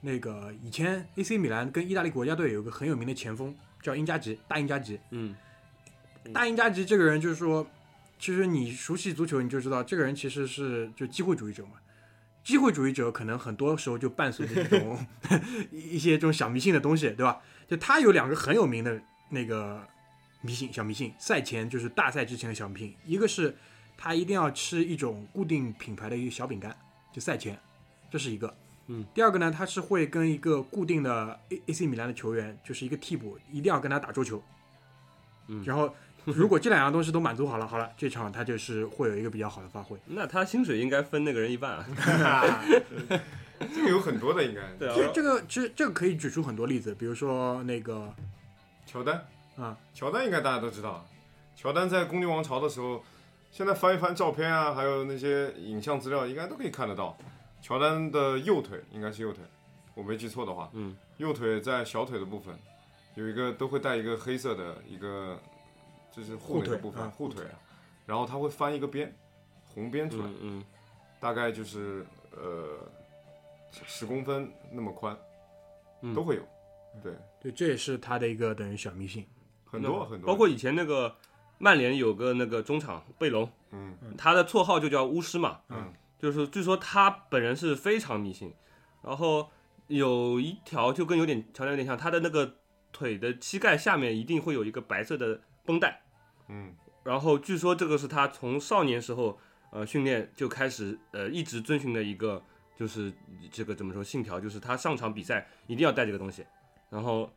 [0.00, 4.98] 那个以前 AC 米兰跟意大利国家队有个很有名的前锋叫英加吉，大英加吉。
[5.10, 5.34] 嗯，
[6.32, 7.66] 大英加吉这个人就是说，
[8.18, 11.72] 其实你熟悉足球，你就知道这个人其实是就机会主义者嘛。
[12.42, 15.06] 机会主义者可能很多时候就伴随着一种
[15.70, 17.42] 一一些这种小迷信的东西，对吧？
[17.68, 19.86] 就他有两个很有名的那个
[20.40, 23.54] 迷信小迷信，赛前就是大赛之前的小迷信，一个是
[23.98, 26.74] 他一定要吃一种固定品牌的一个小饼干，
[27.12, 27.60] 就赛前，
[28.10, 28.56] 这是一个。
[28.92, 34.42] 嗯，第二个呢，他是会跟一个固定的 A A C 米兰的球员，就是一个替补，一定要跟他打桌球。
[35.46, 39.96] 嗯然后如果这两样东西都满足好了，好了，这场他就是会有一个比较好的发挥。
[40.06, 41.86] 那他薪水应该分那个人一半啊。
[43.72, 44.60] 这个有很多的应该。
[44.76, 48.12] 对啊其，实这个其实这个可以举出很多例子，比如说那个
[48.86, 49.24] 乔丹
[49.56, 51.06] 啊，乔丹应该大家都知道，
[51.54, 53.04] 乔丹在公牛王朝的时候，
[53.52, 57.16] 现在翻一翻照片啊，还有那些影像资料，应该都可以看得到。
[57.60, 59.44] 乔丹的右腿应该是右腿，
[59.94, 62.58] 我没记错的话，嗯，右腿在小腿的部分
[63.14, 65.38] 有一个都会带一个黑色的一个，
[66.10, 67.44] 就是护那个部分护腿
[68.06, 69.14] 然后他会翻一个边，
[69.64, 70.64] 红边出来，嗯嗯，
[71.20, 72.78] 大概就是呃
[73.70, 75.16] 十公分那么宽，
[76.02, 76.14] 嗯。
[76.14, 76.42] 都会有，
[77.02, 79.24] 对，对，这也是他的一个等于小迷信。
[79.64, 81.14] 很多很多，包括以前那个
[81.58, 83.96] 曼联有个那个中场贝隆，嗯。
[84.18, 88.52] 他的绰号就叫巫师嘛，嗯，就是据说他本人是非常迷信，
[89.02, 89.50] 然后
[89.86, 92.56] 有一条就跟有点条件有点像，他的那个
[92.92, 96.02] 腿的膝盖下面一定会有一个白色的绷带，
[96.48, 99.38] 嗯然后据说这个是他从少年时候
[99.70, 102.42] 呃训练就开始呃一直遵循的一个
[102.76, 103.12] 就是
[103.50, 106.44] 这个怎么说信条，就是他上场比赛一定要带这个东西。
[106.90, 107.32] 然后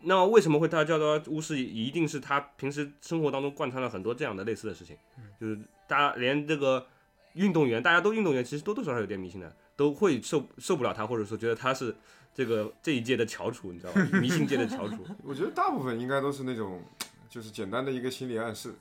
[0.00, 1.58] 那为什么会他叫他巫师？
[1.58, 4.96] 一定是他平时生活当中贯穿了很多这样的类似的事情，
[5.40, 6.86] 就是大家连这个
[7.38, 11.94] 运动员，大家都运动员，其实多多少少有点迷信的，都会受受不了他，或者说觉得他是
[12.34, 14.20] 这个这一届的翘楚，你知道吗？
[14.20, 15.06] 迷信界的翘楚。
[15.24, 16.82] 我觉得大部分应该都是那种
[17.28, 18.74] 就是简单的一个心理暗示，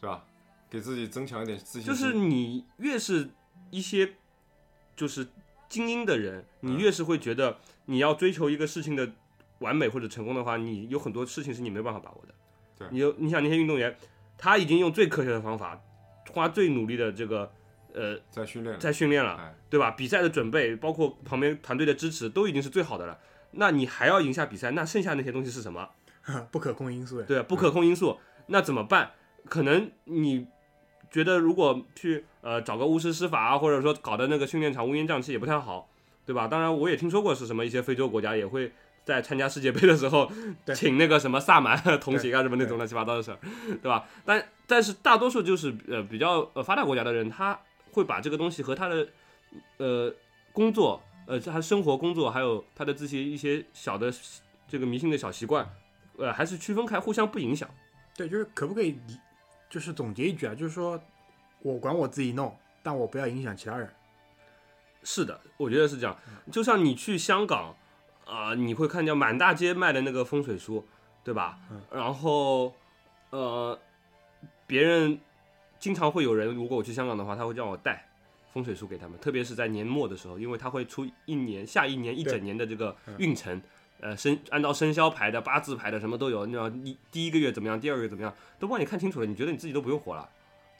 [0.00, 0.24] 是吧？
[0.68, 1.92] 给自己增强一点自信心。
[1.92, 3.30] 就是你越是
[3.70, 4.14] 一些
[4.96, 5.26] 就是
[5.68, 9.08] 精英的人，你越是会觉得你要追求一个事情的
[9.60, 12.34] 完美或者成功的话，你有很多事情是你没有办法把握的。
[12.76, 13.96] 对你有你想那些运动员，
[14.36, 15.80] 他已经用最科学的方法，
[16.32, 17.52] 花最努力的这个
[17.94, 19.92] 呃在训练，在训练了哎，对吧？
[19.92, 23.18] 比赛的准备，包括旁边团队的支持，都已经是最好的了。
[23.52, 25.88] 那你还要赢下比赛，那剩下那些东西是什么？
[26.50, 27.24] 不可控因素呀。
[27.26, 28.18] 对，不可控因素，
[28.48, 29.12] 那怎么办？
[29.48, 30.46] 可能你
[31.10, 35.88] 觉得如果去呃找个巫师施法啊，或者说搞的那个训练场乌烟瘴气也不太好，
[36.26, 36.48] 对吧？
[36.48, 38.72] 当然我也听说过是什么一些非洲国家也会
[39.04, 40.28] 在参加世界杯的时候
[40.74, 43.38] 请那个什么萨满 同行啊什么那种乱七八糟的事儿，
[43.82, 44.04] 对吧？
[44.24, 47.60] 但但是大多数就是呃比较呃发达国家的人，他
[47.94, 49.08] 会把这个东西和他的
[49.78, 50.12] 呃
[50.52, 54.12] 工作呃他生活工作还有他的这些一些小的
[54.68, 55.66] 这个迷信的小习惯。
[56.16, 57.68] 呃，还是区分开，互相不影响。
[58.16, 58.96] 对，就是可不可以，
[59.68, 61.00] 就是总结一句啊，就是说
[61.60, 63.92] 我管我自己弄，但我不要影响其他人。
[65.02, 66.16] 是的，我觉得是这样。
[66.52, 67.74] 就像你去香港
[68.26, 70.86] 啊、你会看见满大街卖的那个风水书，
[71.24, 71.58] 对吧？
[71.90, 72.72] 然后
[73.30, 73.76] 呃，
[74.68, 75.18] 别人
[75.84, 78.08] 经常会有人，如果我去香港的话，他会让我带
[78.54, 83.60] 风水书给他们，特别是在年末的时候，因为他会出一年下一年一整年的这个运程。
[84.00, 86.46] 呃，生按照生肖排的、八字排的，什么都有。
[86.46, 89.26] 那你第一个月怎么样，第二个月怎么样，都帮你看清楚了。
[89.26, 90.26] 你觉得你自己都不用活了，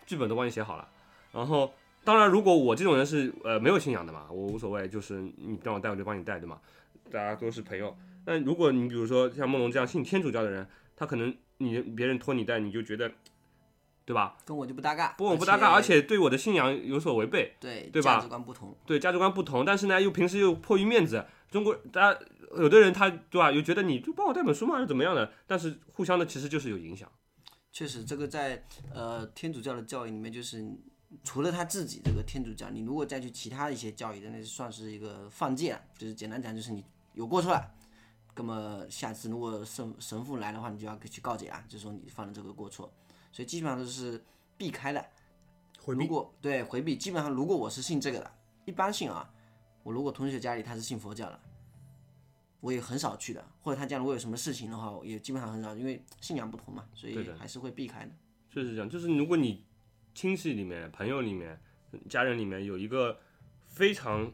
[0.07, 0.89] 剧本都帮你写好了。
[1.33, 1.71] 然后，
[2.03, 6.59] 当然，如果我这种人是呃没有信仰的嘛，我无所谓，就是你让我带我就帮你带对吗，
[7.11, 7.95] 大家都是朋友。
[8.25, 13.11] 那如果你比如说像梦龙这样信天主教的人，他可能你别人托你带，你就觉得，
[14.05, 14.37] 对吧？
[14.45, 17.55] 跟我就不搭嘎，不我不搭嘎，而且对我的信仰有所违背。
[17.59, 22.21] 对对吧价值观不同，对价值观不同，但是呢又平时又迫于面子，中国大家
[22.57, 25.33] 有的人他对吧，又觉得你就帮我带本书嘛，是怎么样的？
[25.47, 27.11] 但是互相的其实就是有影响。
[27.73, 30.65] 确实，这个在呃天主教的教义里面，就是
[31.25, 35.81] 除了他自己这个天主教，你如果再去其他一些教义的，那就算是一个犯戒了。
[35.99, 36.85] 就是简单讲，就是你
[37.15, 37.69] 有过错了，
[38.37, 42.93] 那么下次如果神神父来的话，你就要去告解啊，就说你犯了这个过错。
[43.35, 44.23] 所以基本上都是
[44.57, 45.05] 避开的。
[45.85, 46.07] 如回避。
[46.07, 48.31] 果对回避，基本上如果我是信这个的，
[48.65, 49.29] 一般性啊，
[49.83, 51.41] 我如果同学家里他是信佛教的，
[52.61, 58.13] 我也很少去的，或者他家如果有什么事情的话，我也基本上很少，因为信仰不同嘛，所以的还是会避开的。
[58.49, 59.65] 确实是这样，就是如果你
[60.15, 61.61] 亲戚里面、朋友里面、
[62.09, 63.19] 家人里面有一个
[63.67, 64.33] 非常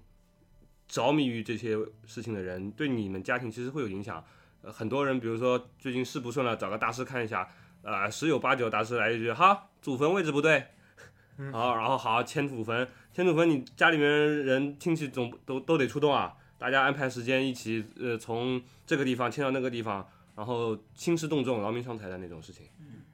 [0.86, 1.74] 着迷于这些
[2.04, 4.22] 事情的人，对你们家庭其实会有影响。
[4.62, 7.50] 呃，很多人比如说最近事不顺了，找个大师看一下，
[7.82, 10.66] 啊、十有八九大师来一句哈，祖坟位置不对，
[11.52, 20.06] 好，然后好迁祖坟，迁祖坟，你家里面人亲戚总都都得出动啊，大家安排时间一起，呃，从这个地方迁到那个地方，
[20.36, 22.66] 然后兴师动众、劳民伤财的那种事情，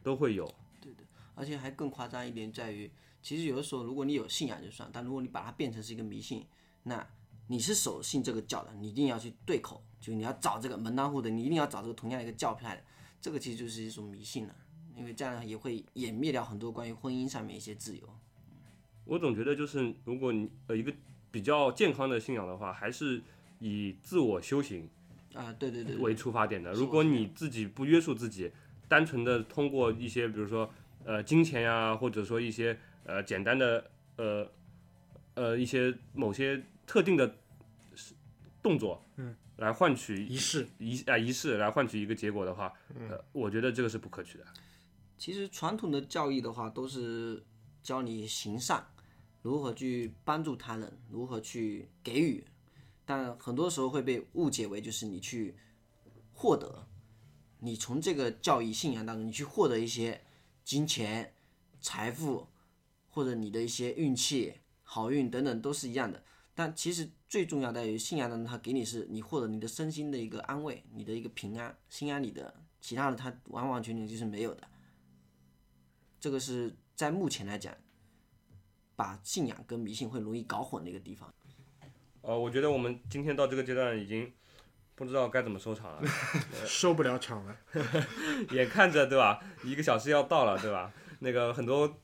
[0.03, 0.53] 都会有。
[1.35, 2.91] 而且还更夸张一点在于，
[3.21, 6.47] 其实有的时候如果你有信仰就算，但如果你把它变成是一个迷信，
[6.83, 7.07] 那
[7.47, 12.83] 你是守信这个教的，你一定要去对口，就你要找这个门当户对，你一定要找这个同样一个教派的，
[13.21, 14.55] 这个其实就是一种迷信了，
[14.97, 18.09] 因为这样也会湮灭掉很多关于婚姻上面一些自由。
[19.05, 20.93] 我总觉得就是，如果你呃一个
[21.31, 23.23] 比较健康的信仰的话，还是
[23.61, 24.89] 以自我修行
[25.35, 26.73] 啊，对对对对为出发点的。
[26.73, 28.51] 如果你自己不约束自己，
[28.89, 30.69] 单纯的通过一些比如说
[31.05, 34.51] 呃金钱呀，或者说一些呃简单的呃
[35.35, 37.37] 呃一些某些特定的
[38.63, 42.73] 动作，嗯，来换取仪式仪啊仪式来换取一个结果的话，
[43.09, 44.45] 呃，我觉得这个是不可取的。
[45.19, 47.43] 其实传统的教义的话，都是
[47.83, 48.87] 教你行善，
[49.41, 52.45] 如何去帮助他人，如何去给予，
[53.07, 55.57] 但很多时候会被误解为就是你去
[56.35, 56.87] 获得，
[57.61, 60.21] 你从这个教义信仰当中，你去获得一些
[60.63, 61.33] 金钱、
[61.81, 62.47] 财富，
[63.09, 66.23] 或者你的一些运气，好运等等都是一样的。
[66.57, 72.53] 但其实最重要在于信仰当中，它给你是你获得你的身心的一个安慰，你的一个平安，心安理得。
[72.81, 74.63] 其他的它完完全全就是没有的。
[76.19, 77.75] 这个是在目前来讲，
[78.97, 81.31] 把信仰跟迷信会容易搞混的一个地方。
[82.23, 84.33] 呃，我觉得我们今天到这个阶段已经
[84.95, 86.09] 不知道该怎么收场了，
[86.65, 87.57] 收不了场了。
[88.53, 90.91] 眼看着对吧，一个小时要到了对吧？
[91.19, 92.01] 那个很多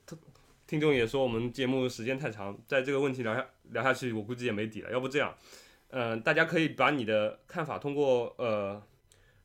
[0.73, 4.91] 听众也说我们节目时间太长，在这个问题聊下聊下去，我估计也没底了。
[4.91, 5.37] 要不这样，
[5.91, 8.83] 嗯、大家可以把你的看法通过呃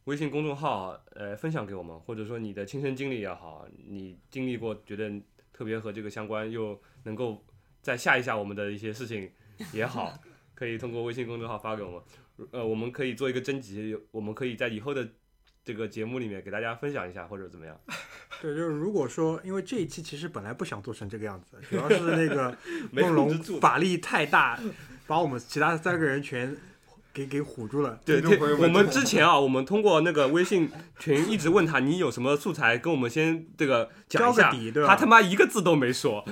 [0.05, 5.11] 微信公众号呃分享给我们，或者说你的亲身经历也好，你经历过觉得
[5.51, 7.43] 特别和这个相关，又能够
[7.81, 9.29] 再吓一吓我们的一些事情
[9.73, 10.17] 也好，
[10.55, 12.47] 可以通过微信公众号发给我们。
[12.51, 15.05] 呃，我们可以做一个征集，我们可以在以后的
[15.67, 17.77] 这个节目里面给大家分享一下，或者怎么样。
[18.41, 22.57] 对，就是如果说，因为这一期其实本来不想做成这个样子，主要是那个
[22.93, 24.57] 梦龙法力太大，
[25.07, 26.55] 把我们其他三个人全
[27.17, 27.99] 给给唬住了。
[28.05, 36.23] 对，听众朋友们我们之前啊，我们通过那个微信群一直问他，你有什么素材跟我们先这个讲一下交个底对吧他他妈一个字都没说，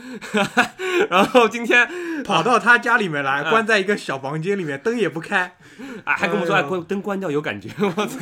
[1.09, 1.89] 然后今天
[2.23, 5.57] 跑到他家里面来，啊关在一个小房间里面，灯也不开。
[6.03, 8.19] 啊还跟我们说，哎，关灯关掉有感觉，我操！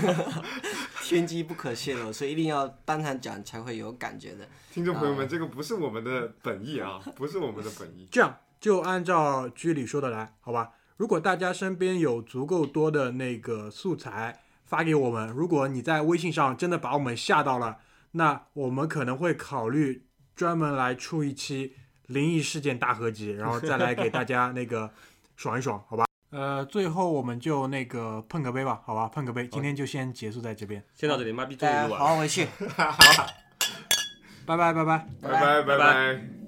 [1.04, 4.48] 天机不可泄露，所以一定要当场讲才会有感觉的。
[4.72, 8.08] 听众朋友们，这个不是我们的本意啊，不是我们的本意。
[8.10, 10.70] 这样就按照居里说的来，好吧？
[10.98, 17.78] 如果大家身边有足够多的那个素材发给我们，如果你在微信上真的把我们吓到了，
[18.12, 21.76] 那我们可能会考虑专门来出一期
[22.08, 24.92] 灵异事件大合集，然后再来给大家那个
[25.36, 26.06] 爽一爽，好吧？
[26.30, 29.08] 呃，最后我们就那个碰个杯吧，好吧？
[29.08, 32.08] 碰个杯，今天就先结束在这边，先到这里，妈逼终大家于录完了。
[32.08, 32.48] 好好回去。
[34.46, 35.08] 拜拜拜拜。
[35.22, 36.43] 拜拜拜拜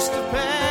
[0.00, 0.69] place to pass.